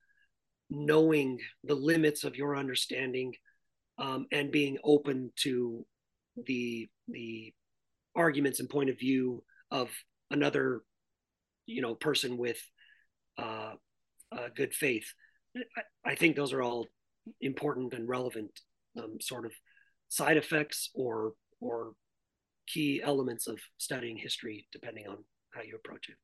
knowing 0.69 1.39
the 1.65 1.75
limits 1.75 2.25
of 2.25 2.37
your 2.37 2.57
understanding 2.57 3.35
um, 4.01 4.27
and 4.33 4.51
being 4.51 4.79
open 4.83 5.31
to 5.37 5.85
the 6.47 6.89
the 7.09 7.53
arguments 8.17 8.59
and 8.59 8.69
point 8.69 8.91
of 8.91 8.99
view 8.99 9.45
of 9.71 9.91
another 10.31 10.83
you 11.67 11.83
know 11.83 11.95
person 11.95 12.37
with 12.37 12.59
uh, 13.39 13.75
uh, 14.33 14.49
good 14.57 14.75
faith. 14.75 15.13
I, 15.57 16.11
I, 16.13 16.15
think 16.15 16.37
those 16.37 16.53
are 16.53 16.63
all 16.63 16.87
important 17.41 17.93
and 17.93 18.09
relevant 18.09 18.51
um, 18.97 19.19
sort 19.21 19.47
of 19.47 19.53
side 20.09 20.37
effects 20.37 20.91
or 20.95 21.35
or 21.61 21.93
key 22.67 23.03
elements 23.05 23.47
of 23.47 23.59
studying 23.79 24.17
history 24.17 24.67
depending 24.73 25.07
on 25.09 25.19
how 25.53 25.63
you 25.63 25.77
approach 25.77 26.09
it 26.09 26.17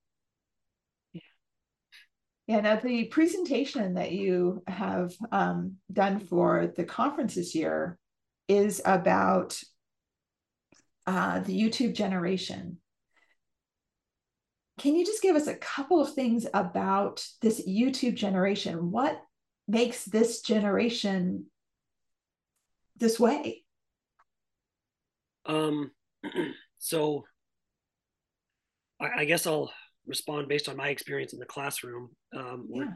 yeah, 2.46 2.60
now 2.60 2.76
the 2.76 3.04
presentation 3.06 3.94
that 3.94 4.12
you 4.12 4.62
have 4.68 5.12
um, 5.32 5.76
done 5.92 6.20
for 6.20 6.72
the 6.76 6.84
conference 6.84 7.34
this 7.34 7.54
year 7.54 7.98
is 8.48 8.80
about 8.84 9.60
uh, 11.06 11.40
the 11.40 11.58
YouTube 11.60 11.94
generation. 11.94 12.78
Can 14.78 14.94
you 14.94 15.04
just 15.04 15.22
give 15.22 15.34
us 15.34 15.48
a 15.48 15.56
couple 15.56 16.00
of 16.00 16.12
things 16.12 16.46
about 16.54 17.26
this 17.40 17.66
YouTube 17.66 18.14
generation? 18.14 18.90
What 18.92 19.20
makes 19.66 20.04
this 20.04 20.42
generation 20.42 21.46
this 22.96 23.18
way? 23.18 23.64
Um, 25.46 25.90
so 26.78 27.24
I, 29.00 29.22
I 29.22 29.24
guess 29.24 29.46
I'll 29.46 29.72
respond 30.06 30.48
based 30.48 30.68
on 30.68 30.76
my 30.76 30.88
experience 30.88 31.32
in 31.32 31.38
the 31.38 31.46
classroom. 31.46 32.10
Um, 32.34 32.68
yeah. 32.72 32.92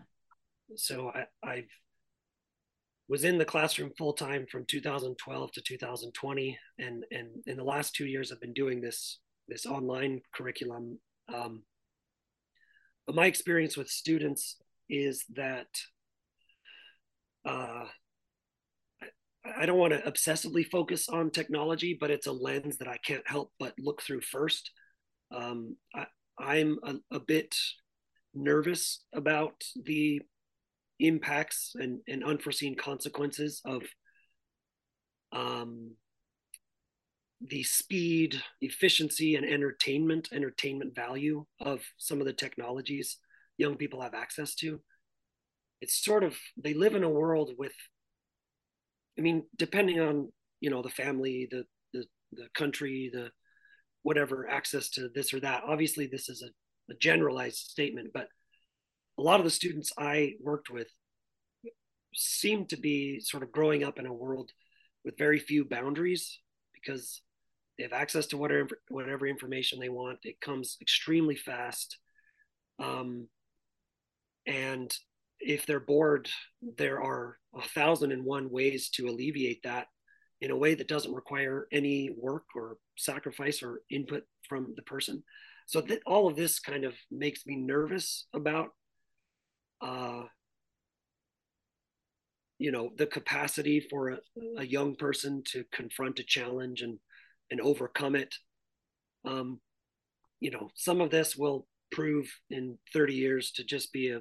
So 0.76 1.10
I, 1.14 1.24
I 1.44 1.64
was 3.08 3.24
in 3.24 3.38
the 3.38 3.44
classroom 3.44 3.90
full 3.98 4.12
time 4.12 4.46
from 4.50 4.64
2012 4.66 5.52
to 5.52 5.60
2020, 5.60 6.58
and 6.78 7.04
and 7.10 7.28
in 7.46 7.56
the 7.56 7.64
last 7.64 7.94
two 7.94 8.06
years, 8.06 8.30
I've 8.30 8.40
been 8.40 8.52
doing 8.52 8.80
this 8.80 9.18
this 9.48 9.66
online 9.66 10.20
curriculum. 10.32 10.98
Um, 11.32 11.62
but 13.06 13.16
my 13.16 13.26
experience 13.26 13.76
with 13.76 13.88
students 13.88 14.56
is 14.88 15.24
that 15.34 15.66
uh, 17.44 17.84
I 19.58 19.66
don't 19.66 19.78
want 19.78 19.92
to 19.92 20.10
obsessively 20.10 20.68
focus 20.68 21.08
on 21.08 21.30
technology, 21.30 21.96
but 21.98 22.10
it's 22.10 22.26
a 22.26 22.32
lens 22.32 22.76
that 22.78 22.88
I 22.88 22.98
can't 22.98 23.26
help 23.26 23.52
but 23.58 23.74
look 23.78 24.02
through 24.02 24.20
first. 24.20 24.70
Um, 25.34 25.76
I, 25.94 26.06
I'm 26.40 26.78
a, 26.82 26.94
a 27.16 27.20
bit 27.20 27.54
nervous 28.34 29.04
about 29.12 29.62
the 29.84 30.22
impacts 30.98 31.72
and, 31.78 32.00
and 32.08 32.24
unforeseen 32.24 32.76
consequences 32.76 33.60
of 33.64 33.82
um, 35.32 35.92
the 37.40 37.62
speed, 37.62 38.40
efficiency, 38.60 39.36
and 39.36 39.46
entertainment, 39.46 40.28
entertainment 40.32 40.94
value 40.94 41.44
of 41.60 41.80
some 41.96 42.20
of 42.20 42.26
the 42.26 42.32
technologies 42.32 43.18
young 43.60 43.76
people 43.76 44.00
have 44.00 44.14
access 44.14 44.54
to. 44.54 44.80
it's 45.80 46.02
sort 46.04 46.24
of 46.24 46.34
they 46.56 46.74
live 46.74 46.94
in 46.94 47.04
a 47.04 47.08
world 47.08 47.52
with 47.58 47.74
i 49.18 49.20
mean 49.20 49.44
depending 49.56 50.00
on 50.00 50.32
you 50.60 50.70
know 50.70 50.82
the 50.82 50.88
family 50.88 51.46
the 51.50 51.64
the, 51.92 52.04
the 52.32 52.48
country 52.54 53.10
the 53.12 53.30
whatever 54.02 54.48
access 54.48 54.88
to 54.90 55.08
this 55.14 55.32
or 55.34 55.40
that. 55.40 55.62
Obviously 55.66 56.06
this 56.06 56.28
is 56.28 56.42
a, 56.42 56.92
a 56.92 56.96
generalized 56.96 57.58
statement 57.58 58.08
but 58.12 58.28
a 59.18 59.22
lot 59.22 59.38
of 59.38 59.44
the 59.44 59.50
students 59.50 59.92
i 59.98 60.32
worked 60.40 60.70
with 60.70 60.88
seem 62.14 62.66
to 62.66 62.76
be 62.76 63.20
sort 63.20 63.42
of 63.42 63.52
growing 63.52 63.84
up 63.84 63.98
in 63.98 64.06
a 64.06 64.12
world 64.12 64.50
with 65.04 65.18
very 65.18 65.38
few 65.38 65.64
boundaries 65.64 66.38
because 66.74 67.22
they 67.76 67.84
have 67.84 67.92
access 67.92 68.26
to 68.26 68.36
whatever 68.36 68.68
whatever 68.88 69.26
information 69.26 69.78
they 69.78 69.88
want. 69.88 70.18
It 70.24 70.40
comes 70.40 70.76
extremely 70.80 71.36
fast. 71.36 71.98
Um, 72.78 73.28
and 74.46 74.92
if 75.38 75.66
they're 75.66 75.80
bored, 75.80 76.28
there 76.76 77.02
are 77.02 77.38
a 77.54 77.62
thousand 77.62 78.12
and 78.12 78.24
one 78.24 78.50
ways 78.50 78.90
to 78.90 79.08
alleviate 79.08 79.62
that 79.62 79.86
in 80.40 80.50
a 80.50 80.56
way 80.56 80.74
that 80.74 80.88
doesn't 80.88 81.14
require 81.14 81.68
any 81.70 82.10
work 82.16 82.44
or 82.54 82.78
sacrifice 82.96 83.62
or 83.62 83.82
input 83.90 84.24
from 84.48 84.72
the 84.76 84.82
person. 84.82 85.22
So 85.66 85.80
that 85.82 86.00
all 86.06 86.26
of 86.26 86.36
this 86.36 86.58
kind 86.58 86.84
of 86.84 86.94
makes 87.10 87.46
me 87.46 87.56
nervous 87.56 88.26
about, 88.34 88.70
uh, 89.82 90.24
you 92.58 92.72
know, 92.72 92.90
the 92.96 93.06
capacity 93.06 93.80
for 93.80 94.10
a, 94.10 94.18
a, 94.58 94.64
young 94.64 94.96
person 94.96 95.42
to 95.46 95.64
confront 95.72 96.18
a 96.18 96.24
challenge 96.24 96.82
and 96.82 96.98
and 97.50 97.60
overcome 97.60 98.14
it. 98.14 98.34
Um, 99.24 99.60
you 100.40 100.50
know, 100.50 100.70
some 100.74 101.00
of 101.00 101.10
this 101.10 101.36
will 101.36 101.66
prove 101.90 102.30
in 102.50 102.78
30 102.92 103.14
years 103.14 103.52
to 103.52 103.64
just 103.64 103.92
be 103.92 104.10
a 104.10 104.20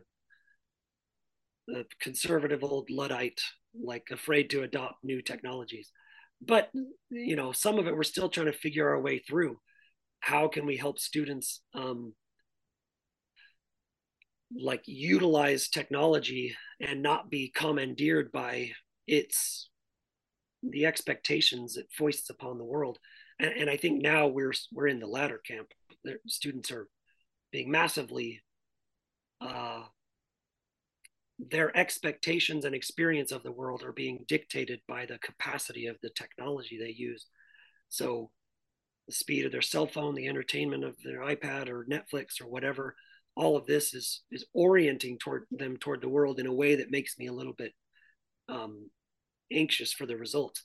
a 1.75 1.83
conservative 1.99 2.63
old 2.63 2.89
luddite 2.89 3.41
like 3.79 4.07
afraid 4.11 4.49
to 4.49 4.63
adopt 4.63 5.03
new 5.03 5.21
technologies 5.21 5.91
but 6.41 6.69
you 7.10 7.36
know 7.36 7.51
some 7.51 7.79
of 7.79 7.88
it 7.88 7.96
we're 7.96 8.03
still 8.03 8.29
trying 8.29 8.48
to 8.48 8.53
figure 8.53 8.89
our 8.89 9.01
way 9.01 9.19
through. 9.19 9.60
How 10.19 10.48
can 10.48 10.65
we 10.65 10.77
help 10.77 11.00
students 11.00 11.62
um, 11.74 12.13
like 14.58 14.84
utilize 14.86 15.69
technology 15.69 16.55
and 16.81 17.01
not 17.01 17.29
be 17.29 17.51
commandeered 17.53 18.31
by 18.31 18.72
its 19.08 19.69
the 20.62 20.86
expectations 20.86 21.77
it 21.77 21.88
foists 21.98 22.29
upon 22.29 22.58
the 22.58 22.65
world? 22.65 23.00
And, 23.39 23.53
and 23.53 23.69
i 23.69 23.77
think 23.77 24.01
now 24.01 24.27
we're 24.27 24.53
we're 24.74 24.88
in 24.88 25.00
the 25.00 25.08
latter 25.08 25.41
camp. 25.46 25.67
The 26.03 26.17
students 26.27 26.72
are 26.72 26.88
being 27.51 27.72
massively 27.72 28.41
uh, 29.41 29.84
their 31.39 31.75
expectations 31.75 32.65
and 32.65 32.75
experience 32.75 33.31
of 33.31 33.43
the 33.43 33.51
world 33.51 33.84
are 33.84 33.93
being 33.93 34.25
dictated 34.27 34.81
by 34.88 35.05
the 35.05 35.17
capacity 35.19 35.88
of 35.88 35.98
the 36.01 36.10
technology 36.10 36.77
they 36.77 36.91
use. 36.91 37.27
So 37.88 38.29
the 39.08 39.13
speed 39.13 39.46
of 39.46 39.51
their 39.51 39.62
cell 39.62 39.88
phone, 39.88 40.15
the 40.15 40.27
entertainment 40.27 40.84
of 40.84 40.96
their 41.03 41.22
iPad 41.22 41.69
or 41.69 41.86
Netflix 41.89 42.41
or 42.41 42.48
whatever, 42.48 42.96
all 43.36 43.55
of 43.55 43.65
this 43.65 43.93
is 43.93 44.24
is 44.31 44.46
orienting 44.53 45.17
toward 45.17 45.46
them 45.50 45.77
toward 45.77 46.01
the 46.01 46.10
world 46.10 46.39
in 46.39 46.46
a 46.46 46.53
way 46.53 46.75
that 46.75 46.91
makes 46.91 47.17
me 47.17 47.27
a 47.27 47.34
little 47.34 47.53
bit 47.53 47.72
um, 48.50 48.89
anxious 49.51 49.93
for 49.93 50.05
the 50.05 50.17
results. 50.17 50.63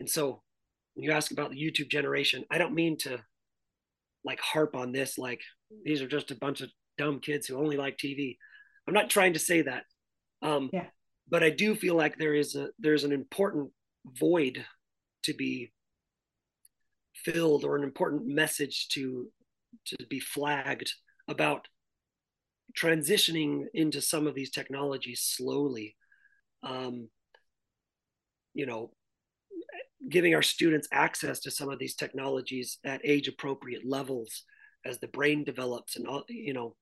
And 0.00 0.10
so 0.10 0.42
when 0.94 1.04
you 1.04 1.12
ask 1.12 1.30
about 1.30 1.50
the 1.50 1.56
YouTube 1.56 1.88
generation, 1.88 2.44
I 2.50 2.58
don't 2.58 2.74
mean 2.74 2.98
to 2.98 3.22
like 4.24 4.40
harp 4.40 4.74
on 4.74 4.90
this 4.90 5.18
like 5.18 5.40
these 5.84 6.02
are 6.02 6.08
just 6.08 6.32
a 6.32 6.36
bunch 6.36 6.62
of 6.62 6.70
dumb 6.98 7.20
kids 7.20 7.46
who 7.46 7.58
only 7.58 7.76
like 7.76 7.96
TV. 7.96 8.36
I'm 8.88 8.94
not 8.94 9.10
trying 9.10 9.34
to 9.34 9.38
say 9.38 9.62
that. 9.62 9.84
Um, 10.42 10.70
yeah. 10.72 10.86
But 11.28 11.42
I 11.42 11.50
do 11.50 11.74
feel 11.74 11.96
like 11.96 12.18
there 12.18 12.34
is 12.34 12.54
a 12.54 12.68
there's 12.78 13.04
an 13.04 13.12
important 13.12 13.70
void 14.06 14.64
to 15.24 15.34
be 15.34 15.72
filled 17.14 17.64
or 17.64 17.76
an 17.76 17.82
important 17.82 18.26
message 18.26 18.88
to 18.88 19.28
to 19.86 19.96
be 20.08 20.20
flagged 20.20 20.92
about 21.28 21.66
transitioning 22.78 23.64
into 23.74 24.00
some 24.00 24.26
of 24.26 24.34
these 24.34 24.50
technologies 24.50 25.22
slowly 25.22 25.96
um, 26.62 27.08
you 28.54 28.66
know 28.66 28.92
giving 30.08 30.34
our 30.34 30.42
students 30.42 30.88
access 30.92 31.40
to 31.40 31.50
some 31.50 31.68
of 31.68 31.78
these 31.78 31.94
technologies 31.94 32.78
at 32.84 33.00
age 33.02 33.28
appropriate 33.28 33.84
levels 33.84 34.44
as 34.84 34.98
the 34.98 35.08
brain 35.08 35.42
develops 35.42 35.96
and 35.96 36.06
all 36.06 36.24
you 36.28 36.52
know 36.52 36.76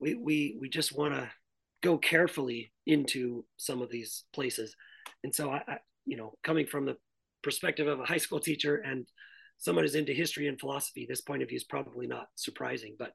we 0.00 0.14
we 0.14 0.56
we 0.60 0.68
just 0.68 0.96
want 0.96 1.14
to 1.14 1.30
go 1.82 1.98
carefully 1.98 2.72
into 2.86 3.44
some 3.56 3.82
of 3.82 3.90
these 3.90 4.24
places. 4.32 4.74
And 5.24 5.34
so 5.34 5.50
I, 5.50 5.62
I, 5.68 5.78
you 6.04 6.16
know, 6.16 6.34
coming 6.42 6.66
from 6.66 6.86
the 6.86 6.96
perspective 7.42 7.86
of 7.86 8.00
a 8.00 8.04
high 8.04 8.18
school 8.18 8.40
teacher 8.40 8.76
and 8.76 9.06
someone 9.58 9.84
who's 9.84 9.94
into 9.94 10.12
history 10.12 10.48
and 10.48 10.58
philosophy, 10.58 11.06
this 11.08 11.20
point 11.20 11.42
of 11.42 11.48
view 11.48 11.56
is 11.56 11.64
probably 11.64 12.06
not 12.06 12.28
surprising, 12.34 12.96
but 12.98 13.12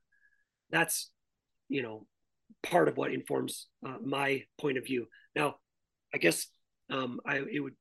that's, 0.70 1.10
you 1.70 1.82
know, 1.82 2.06
part 2.62 2.88
of 2.88 2.98
what 2.98 3.12
informs 3.12 3.68
uh, 3.86 3.98
my 4.04 4.44
point 4.60 4.78
of 4.78 4.86
view. 4.86 5.08
Now, 5.36 5.56
I 6.14 6.18
guess 6.18 6.48
um, 6.90 7.20
I 7.26 7.42
it 7.52 7.60
would 7.60 7.76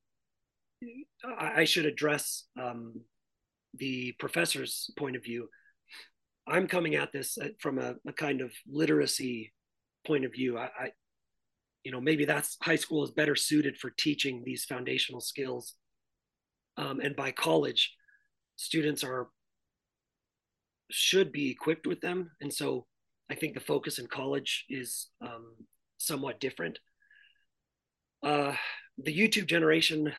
I, 1.39 1.61
I 1.61 1.63
should 1.65 1.85
address 1.85 2.45
um, 2.59 3.01
the 3.75 4.13
professor's 4.19 4.89
point 4.97 5.15
of 5.15 5.23
view. 5.23 5.49
I'm 6.47 6.67
coming 6.67 6.95
at 6.95 7.11
this 7.11 7.37
uh, 7.37 7.49
from 7.59 7.79
a, 7.79 7.95
a 8.07 8.13
kind 8.13 8.41
of 8.41 8.51
literacy 8.67 9.53
point 10.05 10.25
of 10.25 10.33
view. 10.33 10.57
I, 10.57 10.65
I, 10.65 10.91
you 11.83 11.91
know, 11.91 12.01
maybe 12.01 12.25
that's 12.25 12.57
high 12.61 12.75
school 12.75 13.03
is 13.03 13.11
better 13.11 13.35
suited 13.35 13.77
for 13.77 13.91
teaching 13.97 14.43
these 14.45 14.65
foundational 14.65 15.21
skills. 15.21 15.75
Um, 16.77 16.99
and 16.99 17.15
by 17.15 17.31
college, 17.31 17.93
students 18.55 19.03
are 19.03 19.27
should 20.91 21.31
be 21.31 21.49
equipped 21.49 21.87
with 21.87 22.01
them. 22.01 22.31
And 22.41 22.53
so 22.53 22.85
I 23.29 23.35
think 23.35 23.53
the 23.53 23.59
focus 23.59 23.99
in 23.99 24.07
college 24.07 24.65
is 24.69 25.07
um, 25.21 25.55
somewhat 25.97 26.39
different. 26.39 26.79
Uh, 28.21 28.53
the 28.97 29.15
YouTube 29.15 29.47
generation. 29.47 30.13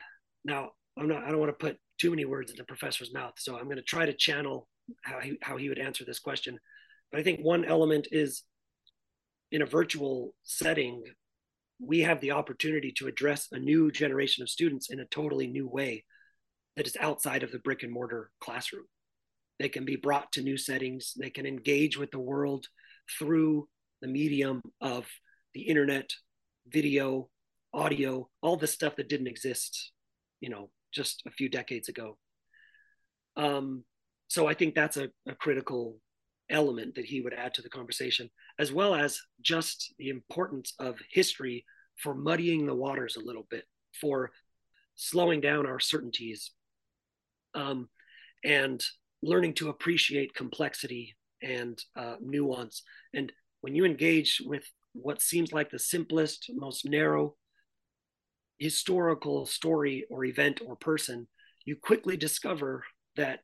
Now, 0.44 0.70
I'm 0.98 1.08
not. 1.08 1.24
I 1.24 1.30
don't 1.30 1.40
want 1.40 1.56
to 1.56 1.64
put 1.66 1.78
too 1.98 2.10
many 2.10 2.24
words 2.24 2.50
in 2.50 2.56
the 2.56 2.64
professor's 2.64 3.14
mouth, 3.14 3.34
so 3.38 3.56
I'm 3.56 3.64
going 3.64 3.76
to 3.76 3.82
try 3.82 4.04
to 4.04 4.12
channel 4.12 4.68
how 5.02 5.20
he 5.20 5.38
how 5.42 5.56
he 5.56 5.68
would 5.68 5.78
answer 5.78 6.04
this 6.04 6.18
question. 6.18 6.58
But 7.10 7.20
I 7.20 7.22
think 7.22 7.40
one 7.40 7.64
element 7.64 8.08
is 8.10 8.42
in 9.54 9.62
a 9.62 9.66
virtual 9.66 10.34
setting, 10.42 11.04
we 11.78 12.00
have 12.00 12.20
the 12.20 12.32
opportunity 12.32 12.90
to 12.90 13.06
address 13.06 13.46
a 13.52 13.58
new 13.58 13.88
generation 13.92 14.42
of 14.42 14.50
students 14.50 14.90
in 14.90 14.98
a 14.98 15.04
totally 15.04 15.46
new 15.46 15.68
way 15.68 16.04
that 16.76 16.88
is 16.88 16.96
outside 16.98 17.44
of 17.44 17.52
the 17.52 17.60
brick 17.60 17.84
and 17.84 17.92
mortar 17.92 18.32
classroom. 18.40 18.82
They 19.60 19.68
can 19.68 19.84
be 19.84 19.94
brought 19.94 20.32
to 20.32 20.42
new 20.42 20.56
settings, 20.56 21.12
they 21.16 21.30
can 21.30 21.46
engage 21.46 21.96
with 21.96 22.10
the 22.10 22.18
world 22.18 22.66
through 23.16 23.68
the 24.02 24.08
medium 24.08 24.60
of 24.80 25.06
the 25.54 25.62
internet, 25.62 26.10
video, 26.66 27.28
audio, 27.72 28.28
all 28.42 28.56
the 28.56 28.66
stuff 28.66 28.96
that 28.96 29.08
didn't 29.08 29.28
exist, 29.28 29.92
you 30.40 30.48
know, 30.48 30.70
just 30.92 31.22
a 31.28 31.30
few 31.30 31.48
decades 31.48 31.88
ago. 31.88 32.18
Um, 33.36 33.84
so 34.26 34.48
I 34.48 34.54
think 34.54 34.74
that's 34.74 34.96
a, 34.96 35.10
a 35.28 35.34
critical 35.36 36.00
element 36.50 36.94
that 36.94 37.04
he 37.04 37.20
would 37.20 37.34
add 37.34 37.54
to 37.54 37.62
the 37.62 37.68
conversation, 37.68 38.30
as 38.58 38.72
well 38.72 38.94
as 38.94 39.20
just 39.40 39.94
the 39.98 40.08
importance 40.08 40.74
of 40.78 40.96
history 41.10 41.64
for 41.96 42.14
muddying 42.14 42.66
the 42.66 42.74
waters 42.74 43.16
a 43.16 43.24
little 43.24 43.46
bit, 43.50 43.64
for 44.00 44.30
slowing 44.96 45.40
down 45.40 45.66
our 45.66 45.80
certainties, 45.80 46.50
um, 47.54 47.88
and 48.44 48.84
learning 49.22 49.54
to 49.54 49.68
appreciate 49.70 50.34
complexity 50.34 51.14
and 51.42 51.82
uh, 51.96 52.16
nuance. 52.20 52.82
And 53.14 53.32
when 53.60 53.74
you 53.74 53.84
engage 53.84 54.42
with 54.44 54.64
what 54.92 55.22
seems 55.22 55.52
like 55.52 55.70
the 55.70 55.78
simplest, 55.78 56.50
most 56.54 56.84
narrow 56.84 57.36
historical 58.58 59.46
story 59.46 60.06
or 60.10 60.24
event 60.24 60.60
or 60.64 60.76
person, 60.76 61.26
you 61.64 61.76
quickly 61.76 62.16
discover 62.16 62.84
that 63.16 63.40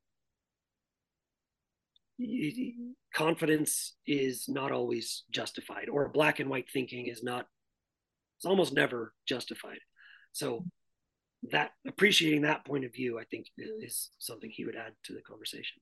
confidence 3.14 3.94
is 4.06 4.48
not 4.48 4.72
always 4.72 5.24
justified 5.30 5.88
or 5.88 6.09
black 6.09 6.40
and 6.40 6.50
white 6.50 6.70
thinking 6.72 7.06
is 7.06 7.22
not 7.22 7.46
it's 8.38 8.46
almost 8.46 8.72
never 8.72 9.12
justified. 9.28 9.80
So 10.33 10.64
that 11.52 11.72
appreciating 11.87 12.42
that 12.42 12.64
point 12.66 12.85
of 12.85 12.92
view 12.92 13.18
i 13.18 13.24
think 13.24 13.46
is 13.56 14.11
something 14.18 14.50
he 14.52 14.64
would 14.64 14.76
add 14.76 14.92
to 15.04 15.14
the 15.14 15.22
conversation. 15.22 15.78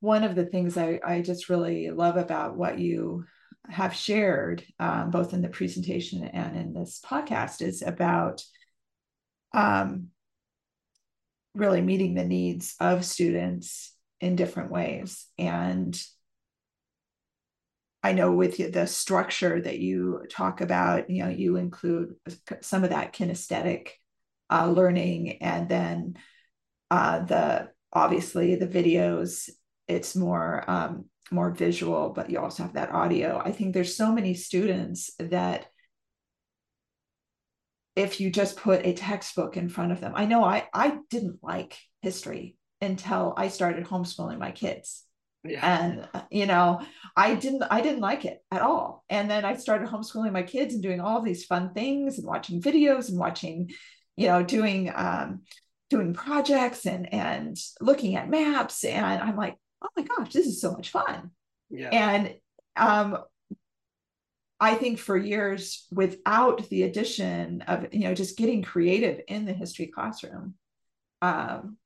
One 0.00 0.22
of 0.22 0.36
the 0.36 0.46
things 0.46 0.76
i, 0.76 1.00
I 1.04 1.20
just 1.20 1.48
really 1.48 1.90
love 1.90 2.16
about 2.16 2.56
what 2.56 2.78
you 2.78 3.24
have 3.68 3.94
shared 3.94 4.64
um, 4.78 5.10
both 5.10 5.34
in 5.34 5.42
the 5.42 5.48
presentation 5.48 6.24
and 6.24 6.56
in 6.56 6.72
this 6.72 7.00
podcast 7.04 7.60
is 7.60 7.82
about 7.82 8.42
um, 9.52 10.08
really 11.58 11.80
meeting 11.80 12.14
the 12.14 12.24
needs 12.24 12.74
of 12.80 13.04
students 13.04 13.94
in 14.20 14.36
different 14.36 14.70
ways 14.70 15.26
and 15.38 16.00
I 18.02 18.12
know 18.12 18.32
with 18.32 18.72
the 18.72 18.86
structure 18.86 19.60
that 19.60 19.80
you 19.80 20.22
talk 20.30 20.60
about, 20.60 21.10
you 21.10 21.24
know, 21.24 21.30
you 21.30 21.56
include 21.56 22.14
some 22.60 22.84
of 22.84 22.90
that 22.90 23.12
kinesthetic 23.12 23.90
uh, 24.50 24.70
learning, 24.70 25.42
and 25.42 25.68
then 25.68 26.16
uh, 26.90 27.20
the 27.20 27.70
obviously 27.92 28.54
the 28.54 28.68
videos. 28.68 29.50
It's 29.88 30.14
more 30.14 30.64
um, 30.70 31.06
more 31.30 31.50
visual, 31.50 32.10
but 32.10 32.30
you 32.30 32.38
also 32.38 32.62
have 32.62 32.74
that 32.74 32.92
audio. 32.92 33.42
I 33.44 33.52
think 33.52 33.74
there's 33.74 33.96
so 33.96 34.12
many 34.12 34.34
students 34.34 35.10
that 35.18 35.66
if 37.98 38.20
you 38.20 38.30
just 38.30 38.56
put 38.56 38.86
a 38.86 38.92
textbook 38.92 39.56
in 39.56 39.68
front 39.68 39.92
of 39.92 40.00
them, 40.00 40.12
I 40.14 40.24
know 40.24 40.44
I 40.44 40.68
I 40.72 40.98
didn't 41.10 41.40
like 41.42 41.76
history 42.00 42.56
until 42.80 43.34
I 43.36 43.48
started 43.48 43.84
homeschooling 43.86 44.38
my 44.38 44.52
kids. 44.52 45.04
Yeah. 45.44 45.64
and 45.64 46.26
you 46.32 46.46
know 46.46 46.80
i 47.16 47.36
didn't 47.36 47.62
i 47.70 47.80
didn't 47.80 48.00
like 48.00 48.24
it 48.24 48.38
at 48.50 48.60
all. 48.60 49.04
And 49.08 49.30
then 49.30 49.44
i 49.44 49.54
started 49.54 49.88
homeschooling 49.88 50.32
my 50.32 50.42
kids 50.42 50.74
and 50.74 50.82
doing 50.82 51.00
all 51.00 51.22
these 51.22 51.44
fun 51.44 51.72
things 51.74 52.18
and 52.18 52.26
watching 52.26 52.60
videos 52.60 53.08
and 53.08 53.18
watching 53.18 53.70
you 54.16 54.26
know 54.26 54.42
doing 54.42 54.90
um 54.94 55.42
doing 55.90 56.12
projects 56.12 56.86
and 56.86 57.12
and 57.14 57.56
looking 57.80 58.16
at 58.16 58.28
maps. 58.28 58.84
And 58.84 59.22
i'm 59.22 59.36
like 59.36 59.56
oh 59.80 59.88
my 59.96 60.02
gosh 60.02 60.32
this 60.32 60.46
is 60.46 60.60
so 60.60 60.72
much 60.72 60.90
fun. 60.90 61.30
Yeah. 61.70 61.90
and 61.92 62.34
um 62.76 63.18
I 64.60 64.74
think 64.74 64.98
for 64.98 65.16
years, 65.16 65.86
without 65.90 66.68
the 66.68 66.82
addition 66.82 67.62
of 67.62 67.86
you 67.92 68.00
know 68.00 68.14
just 68.14 68.36
getting 68.36 68.62
creative 68.62 69.20
in 69.28 69.44
the 69.44 69.52
history 69.52 69.86
classroom, 69.86 70.54
um, 71.22 71.76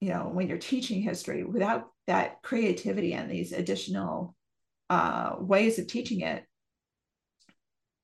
you 0.00 0.10
know 0.10 0.30
when 0.32 0.48
you're 0.48 0.58
teaching 0.58 1.02
history, 1.02 1.44
without 1.44 1.88
that 2.06 2.42
creativity 2.42 3.14
and 3.14 3.30
these 3.30 3.52
additional 3.52 4.34
uh, 4.90 5.36
ways 5.38 5.78
of 5.78 5.86
teaching 5.86 6.20
it 6.20 6.44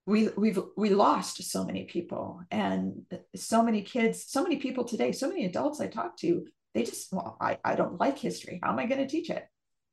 we 0.08 0.30
we've 0.38 0.58
we 0.74 0.88
lost 0.88 1.42
so 1.42 1.64
many 1.64 1.84
people. 1.84 2.40
And 2.50 3.02
so 3.36 3.62
many 3.62 3.82
kids 3.82 4.24
so 4.26 4.42
many 4.42 4.56
people 4.56 4.84
today 4.84 5.12
so 5.12 5.28
many 5.28 5.44
adults 5.44 5.80
i 5.80 5.86
talk 5.86 6.16
to 6.16 6.46
they 6.74 6.82
just 6.82 7.12
well 7.12 7.36
i, 7.40 7.58
I 7.64 7.74
don't 7.74 8.00
like 8.00 8.18
history. 8.18 8.58
How 8.62 8.72
am 8.72 8.78
i 8.78 8.86
going 8.86 9.00
to 9.00 9.06
teach 9.06 9.28
it? 9.28 9.44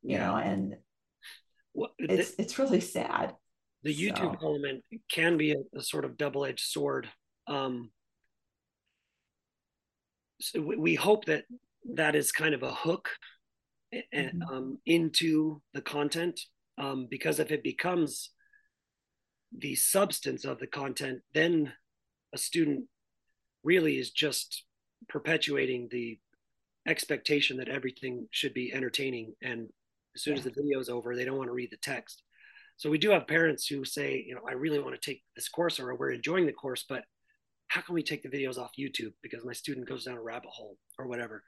You 0.02 0.18
yeah. 0.18 0.28
know 0.28 0.36
and 0.38 0.76
well, 1.74 1.92
it's 2.00 2.32
the, 2.32 2.44
it's 2.44 2.58
really 2.58 2.80
sad 2.80 3.36
the 3.86 3.96
youtube 3.96 4.40
so. 4.42 4.48
element 4.48 4.84
can 5.10 5.38
be 5.38 5.52
a, 5.52 5.78
a 5.78 5.82
sort 5.82 6.04
of 6.04 6.18
double-edged 6.18 6.60
sword 6.60 7.08
um 7.48 7.90
so 10.42 10.62
we, 10.62 10.76
we 10.76 10.96
hope 10.96 11.26
that 11.26 11.46
that 11.94 12.16
is 12.16 12.32
kind 12.32 12.54
of 12.54 12.64
a 12.64 12.74
hook 12.74 13.10
mm-hmm. 13.94 14.42
um, 14.52 14.80
into 14.86 15.62
the 15.74 15.82
content 15.82 16.40
um, 16.78 17.08
because 17.10 17.40
if 17.40 17.52
it 17.52 17.64
becomes 17.64 18.32
the 19.58 19.76
substance 19.76 20.44
of 20.44 20.60
the 20.60 20.68
content 20.68 21.20
then 21.34 21.72
a 22.34 22.38
student 22.38 22.86
really 23.64 23.98
is 23.98 24.10
just 24.10 24.66
perpetuating 25.08 25.88
the 25.92 26.20
expectation 26.88 27.58
that 27.58 27.70
everything 27.70 28.28
should 28.32 28.54
be 28.54 28.74
entertaining 28.74 29.34
and 29.42 29.70
as 30.16 30.24
soon 30.24 30.34
yeah. 30.34 30.40
as 30.40 30.46
the 30.46 30.52
video 30.52 30.80
is 30.80 30.90
over 30.90 31.16
they 31.16 31.24
don't 31.24 31.38
want 31.38 31.50
to 31.50 31.54
read 31.54 31.72
the 31.72 31.78
text 31.78 32.24
so 32.78 32.90
we 32.90 32.98
do 32.98 33.10
have 33.10 33.28
parents 33.28 33.68
who 33.68 33.86
say 33.86 34.24
you 34.28 34.36
know 34.36 34.42
i 34.48 34.54
really 34.54 34.80
want 34.80 35.00
to 35.00 35.10
take 35.10 35.22
this 35.36 35.50
course 35.50 35.80
or 35.80 35.96
we're 35.96 36.12
enjoying 36.12 36.46
the 36.46 36.54
course 36.54 36.86
but 36.88 37.04
how 37.68 37.82
can 37.82 37.96
we 37.96 38.04
take 38.04 38.24
the 38.24 38.30
videos 38.30 38.58
off 38.58 38.72
youtube 38.80 39.14
because 39.22 39.44
my 39.46 39.54
student 39.54 39.88
goes 39.88 40.06
down 40.06 40.18
a 40.18 40.22
rabbit 40.22 40.50
hole 40.50 40.78
or 41.00 41.08
whatever 41.08 41.44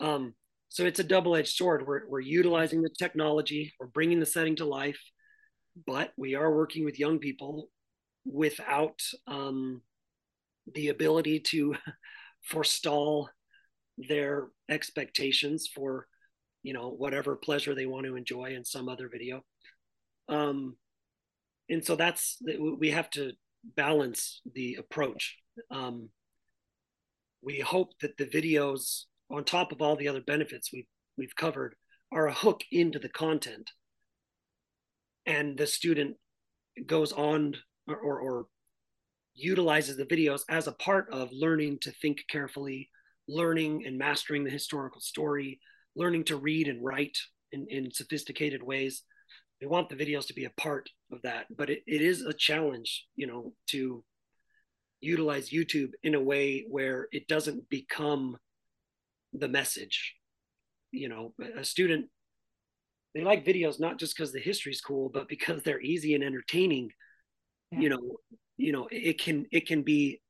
um, 0.00 0.34
so 0.68 0.84
it's 0.84 0.98
a 0.98 1.04
double-edged 1.04 1.54
sword. 1.54 1.86
We're, 1.86 2.06
we're 2.08 2.20
utilizing 2.20 2.82
the 2.82 2.90
technology, 2.90 3.72
we're 3.78 3.86
bringing 3.86 4.20
the 4.20 4.26
setting 4.26 4.56
to 4.56 4.64
life, 4.64 5.00
but 5.86 6.12
we 6.16 6.34
are 6.34 6.54
working 6.54 6.84
with 6.84 6.98
young 6.98 7.18
people 7.18 7.68
without 8.24 9.00
um, 9.26 9.82
the 10.74 10.88
ability 10.88 11.40
to 11.40 11.76
forestall 12.42 13.28
their 13.96 14.48
expectations 14.68 15.68
for 15.72 16.08
you 16.64 16.72
know 16.72 16.88
whatever 16.88 17.36
pleasure 17.36 17.74
they 17.74 17.86
want 17.86 18.04
to 18.06 18.16
enjoy 18.16 18.46
in 18.46 18.64
some 18.64 18.88
other 18.88 19.08
video 19.08 19.40
um, 20.28 20.76
and 21.68 21.84
so 21.84 21.96
that's 21.96 22.38
we 22.78 22.90
have 22.90 23.10
to 23.10 23.32
balance 23.76 24.40
the 24.54 24.76
approach. 24.78 25.36
Um, 25.70 26.10
we 27.42 27.60
hope 27.60 27.92
that 28.00 28.16
the 28.16 28.26
videos 28.26 29.04
on 29.30 29.44
top 29.44 29.72
of 29.72 29.80
all 29.80 29.96
the 29.96 30.08
other 30.08 30.20
benefits 30.20 30.70
we've 30.72 30.86
we've 31.16 31.36
covered 31.36 31.74
are 32.12 32.26
a 32.26 32.34
hook 32.34 32.62
into 32.70 32.98
the 32.98 33.08
content. 33.08 33.70
And 35.26 35.56
the 35.56 35.66
student 35.66 36.16
goes 36.86 37.12
on 37.12 37.54
or, 37.88 37.96
or, 37.96 38.18
or, 38.20 38.46
utilizes 39.36 39.96
the 39.96 40.04
videos 40.04 40.42
as 40.48 40.68
a 40.68 40.72
part 40.72 41.08
of 41.10 41.28
learning 41.32 41.76
to 41.80 41.90
think 41.90 42.20
carefully 42.30 42.88
learning 43.26 43.84
and 43.84 43.98
mastering 43.98 44.44
the 44.44 44.50
historical 44.50 45.00
story 45.00 45.58
learning 45.96 46.22
to 46.22 46.36
read 46.36 46.68
and 46.68 46.84
write 46.84 47.18
in, 47.50 47.66
in 47.68 47.90
sophisticated 47.90 48.62
ways 48.62 49.02
we 49.60 49.66
want 49.66 49.88
the 49.88 49.96
videos 49.96 50.26
to 50.26 50.34
be 50.34 50.44
a 50.44 50.60
part 50.60 50.88
of 51.12 51.22
that 51.22 51.46
but 51.56 51.70
it, 51.70 51.82
it 51.86 52.02
is 52.02 52.22
a 52.22 52.32
challenge 52.32 53.06
you 53.16 53.26
know 53.26 53.52
to 53.66 54.04
utilize 55.00 55.50
youtube 55.50 55.90
in 56.02 56.14
a 56.14 56.20
way 56.20 56.64
where 56.68 57.08
it 57.12 57.28
doesn't 57.28 57.68
become 57.68 58.36
the 59.34 59.48
message. 59.48 60.14
You 60.92 61.08
know 61.08 61.34
a 61.56 61.64
student 61.64 62.06
they 63.14 63.22
like 63.22 63.44
videos 63.44 63.80
not 63.80 63.98
just 63.98 64.16
because 64.16 64.32
the 64.32 64.38
history 64.38 64.70
is 64.70 64.80
cool 64.80 65.10
but 65.12 65.28
because 65.28 65.62
they're 65.62 65.80
easy 65.80 66.14
and 66.14 66.22
entertaining. 66.22 66.90
Yeah. 67.72 67.80
you 67.80 67.88
know 67.88 68.16
you 68.56 68.70
know 68.70 68.86
it 68.92 69.20
can 69.20 69.46
it 69.50 69.66
can 69.66 69.82
be 69.82 70.20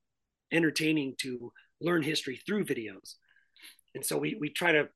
entertaining 0.50 1.16
to 1.18 1.52
learn 1.82 2.02
history 2.02 2.40
through 2.46 2.64
videos. 2.64 3.16
And 3.94 4.04
so 4.04 4.16
we 4.16 4.38
we 4.40 4.48
try 4.48 4.72
to 4.72 4.88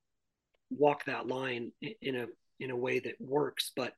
walk 0.70 1.04
that 1.04 1.26
line 1.26 1.72
in 2.00 2.16
a 2.16 2.26
in 2.58 2.70
a 2.70 2.76
way 2.76 2.98
that 2.98 3.14
works 3.20 3.72
but 3.76 3.92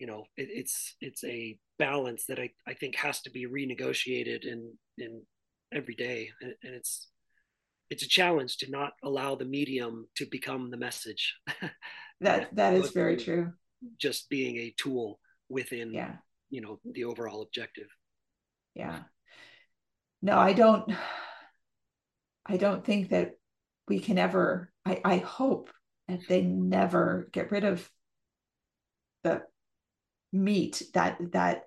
you 0.00 0.06
know 0.06 0.24
it, 0.36 0.48
it's 0.50 0.96
it's 1.00 1.22
a 1.24 1.56
balance 1.78 2.24
that 2.26 2.40
I, 2.40 2.50
I 2.66 2.74
think 2.74 2.96
has 2.96 3.20
to 3.22 3.30
be 3.30 3.46
renegotiated 3.46 4.44
in 4.44 4.72
in 4.98 5.22
every 5.72 5.94
day 5.94 6.30
and, 6.40 6.54
and 6.64 6.74
it's 6.74 7.08
it's 7.90 8.04
a 8.04 8.08
challenge 8.08 8.56
to 8.58 8.70
not 8.70 8.92
allow 9.02 9.34
the 9.34 9.44
medium 9.44 10.06
to 10.16 10.24
become 10.24 10.70
the 10.70 10.76
message. 10.76 11.34
that 12.20 12.54
that 12.54 12.74
is 12.74 12.90
very 12.90 13.16
true. 13.16 13.52
Just 13.98 14.30
being 14.30 14.56
a 14.56 14.74
tool 14.78 15.18
within 15.48 15.92
yeah. 15.92 16.16
you 16.48 16.60
know 16.60 16.80
the 16.90 17.04
overall 17.04 17.42
objective. 17.42 17.88
Yeah. 18.74 19.00
No, 20.22 20.38
I 20.38 20.52
don't 20.52 20.90
I 22.46 22.56
don't 22.56 22.84
think 22.84 23.10
that 23.10 23.32
we 23.88 23.98
can 23.98 24.18
ever 24.18 24.72
I, 24.86 25.00
I 25.04 25.16
hope 25.18 25.70
that 26.08 26.20
they 26.28 26.42
never 26.42 27.28
get 27.32 27.50
rid 27.50 27.64
of 27.64 27.90
the 29.24 29.42
meat 30.32 30.82
that 30.94 31.18
that 31.32 31.64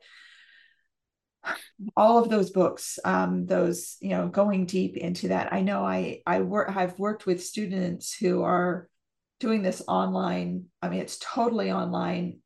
all 1.97 2.19
of 2.19 2.29
those 2.29 2.51
books 2.51 2.99
um, 3.03 3.45
those 3.45 3.97
you 3.99 4.09
know 4.09 4.27
going 4.27 4.65
deep 4.65 4.97
into 4.97 5.29
that. 5.29 5.51
I 5.53 5.61
know 5.61 5.83
i 5.85 6.21
i 6.25 6.41
work 6.41 6.75
i've 6.75 6.97
worked 6.97 7.25
with 7.25 7.43
students 7.43 8.13
who 8.13 8.43
are 8.43 8.87
doing 9.39 9.61
this 9.61 9.81
online. 9.87 10.65
I 10.81 10.89
mean 10.89 11.01
it's 11.01 11.17
totally 11.19 11.71
online. 11.71 12.39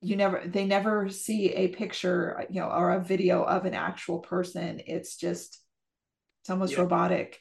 You 0.00 0.16
never 0.16 0.42
they 0.46 0.66
never 0.66 1.08
see 1.08 1.52
a 1.54 1.68
picture 1.68 2.44
you 2.50 2.60
know 2.60 2.68
or 2.68 2.92
a 2.92 3.04
video 3.04 3.42
of 3.42 3.64
an 3.64 3.74
actual 3.74 4.18
person. 4.18 4.80
It's 4.86 5.16
just 5.16 5.60
it's 6.42 6.50
almost 6.50 6.74
yeah. 6.74 6.80
robotic. 6.80 7.38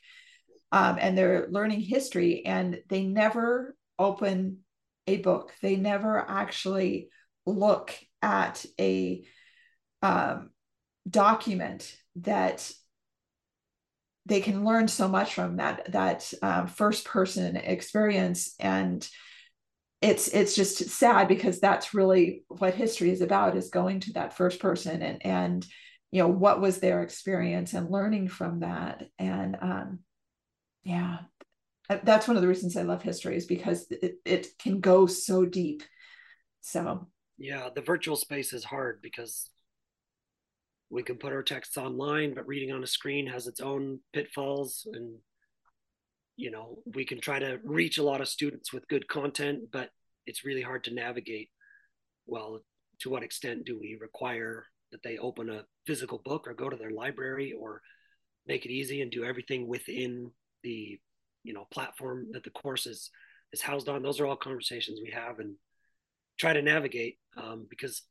Um, 0.70 0.98
and 1.00 1.18
they're 1.18 1.48
learning 1.50 1.80
history 1.80 2.46
and 2.46 2.82
they 2.90 3.06
never 3.06 3.74
open 3.98 4.60
a 5.08 5.18
book. 5.18 5.54
They 5.62 5.78
never 5.78 6.20
actually 6.20 7.10
look 7.48 7.96
at 8.22 8.66
a 8.80 9.24
um, 10.02 10.52
document 11.10 11.96
that 12.18 12.72
they 14.26 14.42
can 14.42 14.66
learn 14.66 14.88
so 14.88 15.08
much 15.08 15.34
from 15.34 15.58
that 15.58 15.92
that 15.92 16.34
um, 16.42 16.68
first 16.68 17.06
person 17.06 17.56
experience. 17.56 18.56
And 18.60 19.08
it's 20.02 20.28
it's 20.28 20.56
just 20.56 20.78
sad 20.90 21.28
because 21.28 21.60
that's 21.60 21.94
really 21.94 22.44
what 22.50 22.76
history 22.76 23.10
is 23.10 23.22
about 23.22 23.58
is 23.58 23.70
going 23.70 24.02
to 24.02 24.14
that 24.14 24.36
first 24.36 24.60
person 24.60 25.02
and 25.02 25.26
and 25.26 25.66
you 26.12 26.22
know 26.22 26.28
what 26.28 26.62
was 26.62 26.80
their 26.80 27.02
experience 27.02 27.74
and 27.74 27.90
learning 27.90 28.28
from 28.28 28.60
that. 28.60 29.04
And 29.18 29.58
um 29.62 30.00
yeah 30.84 31.20
that's 32.04 32.28
one 32.28 32.36
of 32.36 32.42
the 32.42 32.48
reasons 32.48 32.76
i 32.76 32.82
love 32.82 33.02
history 33.02 33.38
is 33.38 33.46
because 33.46 33.88
it, 33.90 34.16
it 34.26 34.48
can 34.60 34.80
go 34.82 35.08
so 35.08 35.46
deep. 35.46 35.84
So 36.62 37.08
yeah 37.38 37.70
the 37.74 37.82
virtual 37.82 38.16
space 38.16 38.54
is 38.54 38.64
hard 38.64 39.00
because 39.02 39.50
we 40.90 41.04
can 41.04 41.18
put 41.18 41.34
our 41.34 41.44
texts 41.44 41.78
online, 41.78 42.34
but 42.34 42.48
reading 42.48 42.72
on 42.72 42.84
a 42.84 42.88
screen 42.88 43.28
has 43.28 43.48
its 43.48 43.60
own 43.60 44.00
pitfalls. 44.14 44.88
And, 44.94 45.16
you 46.38 46.50
know, 46.50 46.80
we 46.94 47.04
can 47.04 47.20
try 47.20 47.40
to 47.40 47.60
reach 47.64 47.98
a 47.98 48.04
lot 48.04 48.22
of 48.22 48.30
students 48.30 48.72
with 48.72 48.88
good 48.88 49.08
content, 49.08 49.64
but 49.72 49.90
it's 50.26 50.46
really 50.46 50.62
hard 50.62 50.84
to 50.86 50.94
navigate. 50.94 51.50
well, 52.26 52.62
to 53.00 53.10
what 53.12 53.22
extent 53.24 53.64
do 53.64 53.78
we 53.80 53.96
require 54.02 54.66
that 54.92 55.04
they 55.04 55.20
open 55.20 55.50
a 55.52 55.66
physical 55.86 56.20
book 56.26 56.48
or 56.48 56.54
go 56.56 56.68
to 56.68 56.76
their 56.76 56.90
library 56.90 57.54
or 57.54 57.82
make 58.48 58.66
it 58.66 58.72
easy 58.72 59.02
and 59.02 59.12
do 59.12 59.24
everything 59.24 59.68
within 59.68 60.32
the 60.64 61.00
you 61.44 61.54
know 61.54 61.66
platform 61.72 62.28
that 62.32 62.44
the 62.44 62.50
course 62.50 62.88
is 62.88 63.12
is 63.54 63.62
housed 63.62 63.88
on 63.88 64.02
those 64.02 64.20
are 64.20 64.26
all 64.26 64.36
conversations 64.36 65.00
we 65.04 65.12
have 65.12 65.38
and 65.38 65.56
try 66.38 66.54
to 66.54 66.62
navigate 66.62 67.18
um, 67.36 67.68
because 67.70 68.04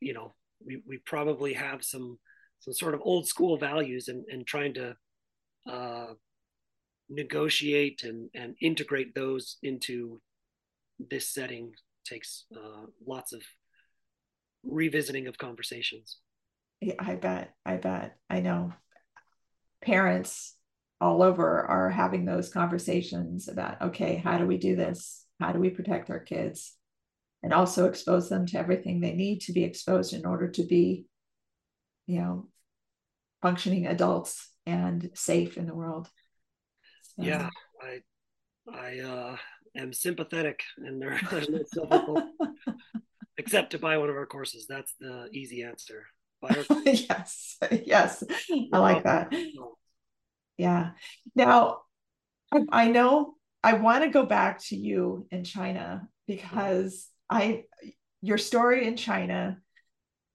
you 0.00 0.12
know 0.12 0.32
we, 0.64 0.82
we 0.86 0.98
probably 0.98 1.54
have 1.54 1.84
some 1.84 2.18
some 2.60 2.74
sort 2.74 2.94
of 2.94 3.00
old 3.02 3.26
school 3.26 3.56
values 3.56 4.08
and, 4.08 4.24
and 4.30 4.46
trying 4.46 4.74
to 4.74 4.94
uh, 5.70 6.12
negotiate 7.08 8.02
and, 8.04 8.28
and 8.34 8.54
integrate 8.60 9.14
those 9.14 9.56
into 9.62 10.20
this 11.10 11.32
setting 11.32 11.72
takes 12.04 12.44
uh, 12.54 12.86
lots 13.06 13.32
of 13.32 13.42
revisiting 14.62 15.26
of 15.26 15.38
conversations. 15.38 16.18
I 16.98 17.14
bet. 17.14 17.54
I 17.64 17.76
bet. 17.76 18.16
I 18.28 18.40
know 18.40 18.72
parents 19.82 20.54
all 21.00 21.22
over 21.22 21.62
are 21.62 21.88
having 21.88 22.24
those 22.24 22.50
conversations 22.50 23.48
about 23.48 23.80
okay, 23.80 24.16
how 24.16 24.38
do 24.38 24.46
we 24.46 24.58
do 24.58 24.76
this? 24.76 25.24
How 25.40 25.52
do 25.52 25.58
we 25.58 25.70
protect 25.70 26.10
our 26.10 26.20
kids? 26.20 26.74
And 27.42 27.54
also 27.54 27.86
expose 27.86 28.28
them 28.28 28.44
to 28.46 28.58
everything 28.58 29.00
they 29.00 29.14
need 29.14 29.40
to 29.42 29.52
be 29.52 29.64
exposed 29.64 30.12
in 30.12 30.26
order 30.26 30.48
to 30.48 30.62
be, 30.62 31.06
you 32.06 32.20
know, 32.20 32.48
functioning 33.40 33.86
adults 33.86 34.50
and 34.66 35.10
safe 35.14 35.56
in 35.56 35.66
the 35.66 35.74
world. 35.74 36.08
So. 37.02 37.22
Yeah, 37.22 37.48
I 37.82 38.00
I 38.70 38.98
uh, 39.00 39.36
am 39.76 39.92
sympathetic, 39.92 40.62
and 40.76 41.00
there, 41.00 41.18
there's 41.30 41.48
no 41.48 41.60
silver 41.72 42.26
except 43.38 43.70
to 43.70 43.78
buy 43.78 43.96
one 43.98 44.10
of 44.10 44.16
our 44.16 44.26
courses. 44.26 44.66
That's 44.68 44.94
the 45.00 45.28
easy 45.32 45.62
answer. 45.62 46.06
yes, 46.86 47.58
yes, 47.70 48.24
I 48.72 48.78
like 48.78 49.04
that. 49.04 49.34
Yeah. 50.56 50.90
Now, 51.34 51.82
I 52.70 52.88
know 52.88 53.34
I 53.62 53.74
want 53.74 54.04
to 54.04 54.10
go 54.10 54.24
back 54.24 54.62
to 54.66 54.76
you 54.76 55.26
in 55.30 55.44
China 55.44 56.08
because 56.26 57.08
I 57.30 57.64
your 58.20 58.38
story 58.38 58.86
in 58.86 58.96
China 58.96 59.58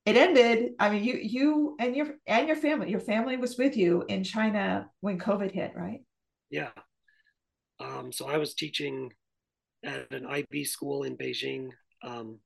it 0.06 0.16
ended 0.16 0.74
i 0.80 0.90
mean 0.90 1.04
you 1.04 1.16
you 1.16 1.76
and 1.80 1.96
your 1.96 2.08
and 2.28 2.48
your 2.48 2.56
family 2.56 2.90
your 2.90 3.00
family 3.00 3.38
was 3.38 3.58
with 3.58 3.76
you 3.76 4.04
in 4.08 4.24
china 4.24 4.88
when 5.02 5.20
covid 5.20 5.52
hit 5.52 5.74
right? 5.76 6.02
Yeah. 6.50 6.70
Um, 7.80 8.12
so 8.12 8.28
i 8.28 8.38
was 8.38 8.54
teaching 8.54 9.12
at 9.84 10.12
an 10.12 10.26
ib 10.26 10.64
school 10.64 11.04
in 11.04 11.18
beijing. 11.18 11.70
Um, 12.04 12.40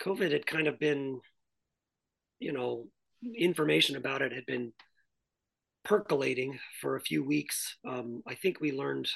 covid 0.00 0.32
had 0.32 0.46
kind 0.46 0.68
of 0.68 0.78
been 0.78 1.20
you 2.38 2.52
know 2.52 2.86
information 3.36 3.96
about 3.96 4.22
it 4.22 4.32
had 4.32 4.46
been 4.46 4.72
percolating 5.84 6.58
for 6.80 6.96
a 6.96 7.00
few 7.00 7.24
weeks. 7.24 7.76
Um, 7.86 8.22
i 8.26 8.34
think 8.34 8.60
we 8.60 8.72
learned 8.72 9.08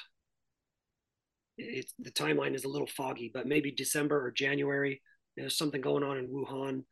it's 1.57 1.93
the 1.99 2.11
timeline 2.11 2.55
is 2.55 2.63
a 2.63 2.69
little 2.69 2.87
foggy 2.87 3.29
but 3.33 3.47
maybe 3.47 3.71
december 3.71 4.25
or 4.25 4.31
january 4.31 5.01
there's 5.37 5.57
something 5.57 5.81
going 5.81 6.03
on 6.03 6.17
in 6.17 6.27
wuhan 6.27 6.83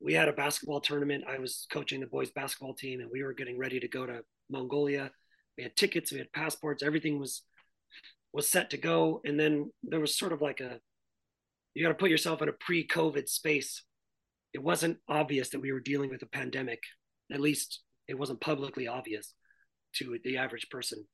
we 0.00 0.14
had 0.14 0.28
a 0.28 0.32
basketball 0.32 0.80
tournament. 0.80 1.24
I 1.28 1.38
was 1.38 1.66
coaching 1.70 2.00
the 2.00 2.06
boys 2.06 2.30
basketball 2.30 2.74
team, 2.74 3.00
and 3.00 3.10
we 3.12 3.22
were 3.22 3.34
getting 3.34 3.58
ready 3.58 3.78
to 3.80 3.88
go 3.88 4.06
to 4.06 4.20
Mongolia. 4.48 5.10
We 5.56 5.62
had 5.62 5.76
tickets, 5.76 6.10
we 6.10 6.18
had 6.18 6.32
passports, 6.32 6.82
everything 6.82 7.18
was 7.18 7.42
was 8.32 8.48
set 8.48 8.70
to 8.70 8.76
go. 8.78 9.20
And 9.24 9.38
then 9.38 9.70
there 9.82 10.00
was 10.00 10.16
sort 10.16 10.32
of 10.32 10.40
like 10.40 10.60
a 10.60 10.78
you 11.74 11.84
got 11.84 11.90
to 11.90 11.98
put 11.98 12.10
yourself 12.10 12.42
in 12.42 12.48
a 12.48 12.52
pre-COVID 12.52 13.28
space. 13.28 13.82
It 14.52 14.62
wasn't 14.62 14.98
obvious 15.08 15.50
that 15.50 15.60
we 15.60 15.72
were 15.72 15.80
dealing 15.80 16.10
with 16.10 16.22
a 16.22 16.26
pandemic. 16.26 16.82
At 17.32 17.40
least 17.40 17.80
it 18.08 18.18
wasn't 18.18 18.40
publicly 18.40 18.88
obvious 18.88 19.34
to 19.96 20.18
the 20.24 20.38
average 20.38 20.68
person. 20.70 21.06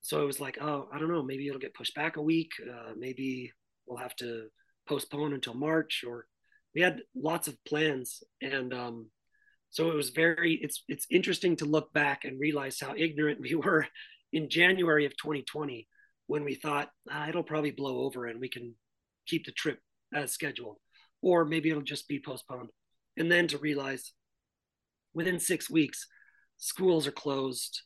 So 0.00 0.22
it 0.22 0.26
was 0.26 0.40
like, 0.40 0.58
oh, 0.60 0.88
I 0.92 0.98
don't 0.98 1.10
know, 1.10 1.22
maybe 1.22 1.48
it'll 1.48 1.60
get 1.60 1.74
pushed 1.74 1.94
back 1.94 2.16
a 2.16 2.22
week. 2.22 2.50
Uh, 2.62 2.92
maybe 2.96 3.52
we'll 3.86 3.98
have 3.98 4.16
to 4.16 4.48
postpone 4.88 5.34
until 5.34 5.54
March 5.54 6.04
or 6.06 6.26
we 6.74 6.80
had 6.80 7.02
lots 7.14 7.48
of 7.48 7.62
plans 7.64 8.22
and 8.40 8.72
um, 8.72 9.10
so 9.70 9.90
it 9.90 9.94
was 9.94 10.10
very 10.10 10.58
it's 10.62 10.84
it's 10.88 11.06
interesting 11.10 11.56
to 11.56 11.64
look 11.64 11.92
back 11.92 12.24
and 12.24 12.40
realize 12.40 12.78
how 12.80 12.94
ignorant 12.96 13.40
we 13.48 13.54
were 13.54 13.86
in 14.32 14.48
january 14.48 15.06
of 15.06 15.16
2020 15.16 15.88
when 16.26 16.44
we 16.44 16.54
thought 16.54 16.90
ah, 17.10 17.28
it'll 17.28 17.42
probably 17.42 17.70
blow 17.70 18.02
over 18.02 18.26
and 18.26 18.40
we 18.40 18.48
can 18.48 18.74
keep 19.26 19.44
the 19.44 19.52
trip 19.52 19.78
as 20.14 20.32
scheduled 20.32 20.76
or 21.22 21.44
maybe 21.44 21.70
it'll 21.70 21.82
just 21.82 22.08
be 22.08 22.20
postponed 22.24 22.70
and 23.16 23.30
then 23.30 23.48
to 23.48 23.58
realize 23.58 24.12
within 25.14 25.38
six 25.38 25.68
weeks 25.70 26.06
schools 26.58 27.06
are 27.06 27.12
closed 27.12 27.82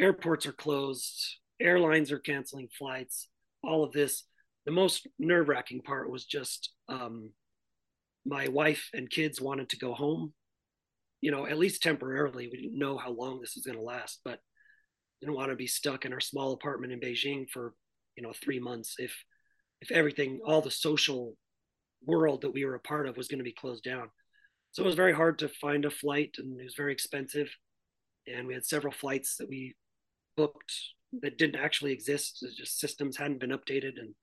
airports 0.00 0.46
are 0.46 0.52
closed 0.52 1.36
airlines 1.60 2.10
are 2.10 2.18
canceling 2.18 2.68
flights 2.76 3.28
all 3.62 3.84
of 3.84 3.92
this 3.92 4.24
the 4.66 4.72
most 4.72 5.06
nerve-wracking 5.18 5.82
part 5.82 6.10
was 6.10 6.24
just 6.24 6.72
um, 6.88 7.30
my 8.24 8.48
wife 8.48 8.88
and 8.94 9.10
kids 9.10 9.40
wanted 9.40 9.68
to 9.70 9.78
go 9.78 9.92
home, 9.92 10.32
you 11.20 11.30
know, 11.30 11.46
at 11.46 11.58
least 11.58 11.82
temporarily. 11.82 12.48
We 12.50 12.62
didn't 12.62 12.78
know 12.78 12.96
how 12.96 13.10
long 13.10 13.40
this 13.40 13.54
was 13.54 13.64
going 13.64 13.76
to 13.76 13.84
last, 13.84 14.20
but 14.24 14.38
didn't 15.20 15.36
want 15.36 15.50
to 15.50 15.56
be 15.56 15.66
stuck 15.66 16.04
in 16.04 16.12
our 16.12 16.20
small 16.20 16.52
apartment 16.52 16.92
in 16.92 17.00
Beijing 17.00 17.46
for, 17.50 17.74
you 18.16 18.22
know, 18.22 18.32
three 18.32 18.58
months 18.58 18.94
if 18.98 19.14
if 19.80 19.90
everything, 19.90 20.40
all 20.46 20.62
the 20.62 20.70
social 20.70 21.36
world 22.06 22.40
that 22.40 22.54
we 22.54 22.64
were 22.64 22.74
a 22.74 22.80
part 22.80 23.06
of 23.06 23.18
was 23.18 23.28
going 23.28 23.38
to 23.38 23.44
be 23.44 23.52
closed 23.52 23.84
down. 23.84 24.08
So 24.72 24.82
it 24.82 24.86
was 24.86 24.94
very 24.94 25.12
hard 25.12 25.38
to 25.40 25.48
find 25.48 25.84
a 25.84 25.90
flight 25.90 26.36
and 26.38 26.58
it 26.58 26.64
was 26.64 26.74
very 26.74 26.92
expensive. 26.92 27.50
And 28.26 28.46
we 28.46 28.54
had 28.54 28.64
several 28.64 28.94
flights 28.94 29.36
that 29.36 29.48
we 29.48 29.74
booked 30.36 30.72
that 31.22 31.38
didn't 31.38 31.60
actually 31.60 31.92
exist. 31.92 32.44
just 32.56 32.78
systems 32.78 33.16
hadn't 33.16 33.40
been 33.40 33.50
updated. 33.50 33.92
And 33.98 34.14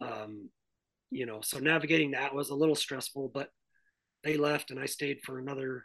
um, 0.00 0.48
you 1.10 1.26
know, 1.26 1.40
so 1.42 1.58
navigating 1.58 2.12
that 2.12 2.34
was 2.34 2.50
a 2.50 2.54
little 2.54 2.74
stressful, 2.74 3.30
but 3.32 3.50
they 4.24 4.36
left 4.36 4.70
and 4.70 4.80
I 4.80 4.86
stayed 4.86 5.18
for 5.22 5.38
another, 5.38 5.84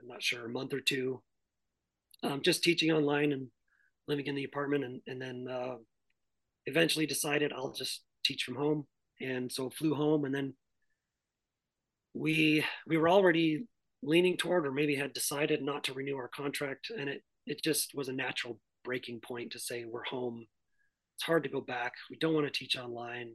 I'm 0.00 0.08
not 0.08 0.22
sure, 0.22 0.46
a 0.46 0.48
month 0.48 0.72
or 0.72 0.80
two, 0.80 1.22
um, 2.22 2.42
just 2.42 2.62
teaching 2.62 2.92
online 2.92 3.32
and 3.32 3.48
living 4.06 4.26
in 4.26 4.34
the 4.34 4.44
apartment. 4.44 4.84
And, 4.84 5.00
and 5.06 5.20
then 5.20 5.46
uh, 5.50 5.76
eventually 6.66 7.06
decided 7.06 7.52
I'll 7.52 7.72
just 7.72 8.02
teach 8.24 8.44
from 8.44 8.56
home. 8.56 8.86
And 9.20 9.50
so 9.50 9.70
flew 9.70 9.94
home 9.94 10.24
and 10.24 10.34
then 10.34 10.54
we, 12.14 12.64
we 12.86 12.96
were 12.96 13.08
already 13.08 13.66
leaning 14.02 14.36
toward, 14.36 14.66
or 14.66 14.72
maybe 14.72 14.94
had 14.94 15.12
decided 15.12 15.62
not 15.62 15.84
to 15.84 15.94
renew 15.94 16.16
our 16.16 16.28
contract. 16.28 16.90
And 16.96 17.08
it, 17.08 17.22
it 17.50 17.62
just 17.62 17.94
was 17.94 18.08
a 18.08 18.12
natural 18.12 18.58
breaking 18.84 19.20
point 19.20 19.52
to 19.52 19.58
say, 19.58 19.84
we're 19.84 20.04
home. 20.04 20.46
It's 21.16 21.24
hard 21.24 21.42
to 21.42 21.50
go 21.50 21.60
back. 21.60 21.92
We 22.10 22.16
don't 22.16 22.34
want 22.34 22.46
to 22.46 22.52
teach 22.52 22.76
online 22.76 23.32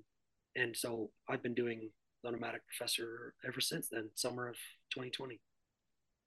and 0.55 0.75
so 0.75 1.09
I've 1.29 1.43
been 1.43 1.53
doing 1.53 1.89
the 2.23 2.31
nomadic 2.31 2.61
professor 2.65 3.33
ever 3.45 3.59
since 3.59 3.89
then, 3.89 4.09
summer 4.15 4.47
of 4.47 4.55
2020. 4.93 5.39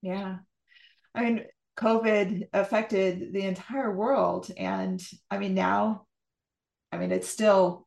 Yeah. 0.02 0.36
I 1.14 1.22
mean, 1.22 1.44
COVID 1.78 2.48
affected 2.52 3.32
the 3.32 3.42
entire 3.42 3.94
world. 3.94 4.50
And 4.56 5.02
I 5.30 5.38
mean, 5.38 5.54
now, 5.54 6.06
I 6.92 6.98
mean, 6.98 7.12
it's 7.12 7.28
still 7.28 7.86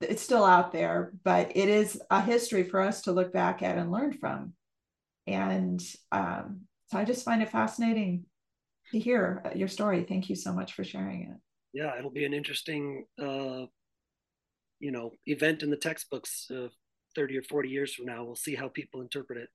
it's 0.00 0.22
still 0.22 0.44
out 0.44 0.72
there, 0.72 1.12
but 1.22 1.56
it 1.56 1.68
is 1.68 2.00
a 2.10 2.20
history 2.20 2.64
for 2.64 2.80
us 2.80 3.02
to 3.02 3.12
look 3.12 3.32
back 3.32 3.62
at 3.62 3.78
and 3.78 3.90
learn 3.90 4.12
from. 4.12 4.52
And 5.26 5.82
um, 6.12 6.62
so 6.90 6.98
I 6.98 7.04
just 7.04 7.24
find 7.24 7.40
it 7.42 7.48
fascinating 7.48 8.24
to 8.94 9.00
hear 9.00 9.42
your 9.54 9.68
story. 9.68 10.04
Thank 10.08 10.28
you 10.28 10.36
so 10.36 10.52
much 10.52 10.72
for 10.72 10.84
sharing 10.84 11.22
it. 11.22 11.36
Yeah, 11.72 11.98
it'll 11.98 12.10
be 12.10 12.24
an 12.24 12.34
interesting 12.34 13.04
uh, 13.20 13.66
you 14.80 14.90
know 14.90 15.12
event 15.26 15.62
in 15.62 15.70
the 15.70 15.76
textbooks 15.76 16.46
uh, 16.50 16.68
30 17.14 17.38
or 17.38 17.42
40 17.42 17.68
years 17.68 17.94
from 17.94 18.06
now 18.06 18.24
we'll 18.24 18.36
see 18.36 18.54
how 18.54 18.68
people 18.68 19.00
interpret 19.00 19.48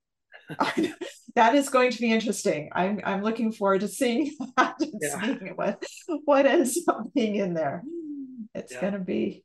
it 0.49 0.95
that 1.35 1.55
is 1.55 1.69
going 1.69 1.91
to 1.91 1.99
be 1.99 2.11
interesting 2.11 2.69
i'm 2.73 2.99
i'm 3.03 3.23
looking 3.23 3.51
forward 3.51 3.81
to 3.81 3.87
seeing 3.87 4.35
that 4.57 4.75
yeah. 4.79 5.21
seeing 5.21 5.53
what 5.55 5.83
what 6.25 6.45
ends 6.45 6.79
up 6.87 7.03
being 7.13 7.35
in 7.35 7.53
there 7.53 7.83
it's 8.55 8.73
yeah. 8.73 8.81
going 8.81 8.93
to 8.93 8.99
be 8.99 9.43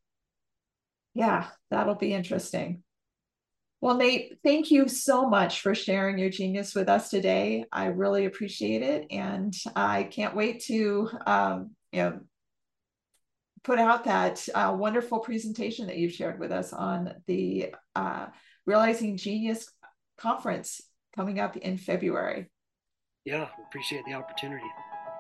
yeah 1.15 1.49
that'll 1.71 1.97
be 1.97 2.15
interesting 2.15 2.83
well 3.85 3.97
nate 3.97 4.39
thank 4.43 4.71
you 4.71 4.89
so 4.89 5.29
much 5.29 5.61
for 5.61 5.75
sharing 5.75 6.19
your 6.19 6.31
genius 6.31 6.75
with 6.75 6.89
us 6.89 7.11
today 7.11 7.65
i 7.71 7.87
really 7.87 8.25
appreciate 8.25 8.83
it 8.83 9.07
and 9.11 9.55
i 9.77 10.03
can't 10.05 10.35
wait 10.35 10.63
to 10.63 11.09
um, 11.27 11.71
you 11.93 12.03
know 12.03 12.21
put 13.65 13.79
out 13.79 14.05
that 14.05 14.47
uh, 14.55 14.75
wonderful 14.79 15.19
presentation 15.19 15.87
that 15.87 15.97
you've 15.97 16.13
shared 16.13 16.39
with 16.39 16.53
us 16.53 16.73
on 16.73 17.15
the 17.27 17.75
uh, 17.97 18.27
Realizing 18.67 19.17
Genius 19.17 19.69
conference 20.19 20.81
coming 21.17 21.41
up 21.41 21.57
in 21.57 21.79
February. 21.79 22.51
Yeah, 23.25 23.49
appreciate 23.67 24.05
the 24.05 24.13
opportunity. 24.13 24.67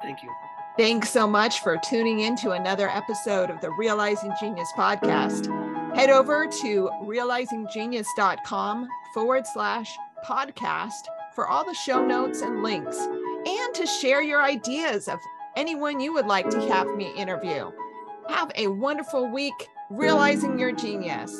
Thank 0.03 0.23
you. 0.23 0.31
Thanks 0.77 1.09
so 1.11 1.27
much 1.27 1.61
for 1.61 1.79
tuning 1.79 2.21
in 2.21 2.37
to 2.37 2.51
another 2.51 2.89
episode 2.91 3.49
of 3.49 3.61
the 3.61 3.71
Realizing 3.71 4.33
Genius 4.39 4.69
podcast. 4.77 5.74
Head 5.95 6.11
over 6.11 6.47
to 6.47 6.91
realizinggenius.com 7.05 8.89
forward 9.15 9.47
slash 9.47 9.97
podcast 10.25 10.91
for 11.35 11.49
all 11.49 11.65
the 11.65 11.75
show 11.75 12.05
notes 12.05 12.41
and 12.41 12.63
links, 12.63 12.99
and 12.99 13.75
to 13.75 13.87
share 13.87 14.23
your 14.23 14.43
ideas 14.43 15.07
of 15.07 15.19
anyone 15.57 16.01
you 16.01 16.13
would 16.13 16.27
like 16.27 16.51
to 16.51 16.61
have 16.69 16.89
me 16.97 17.13
interview. 17.17 17.71
Have 18.29 18.51
a 18.57 18.67
wonderful 18.67 19.31
week 19.31 19.69
realizing 19.91 20.59
your 20.59 20.73
genius. 20.73 21.33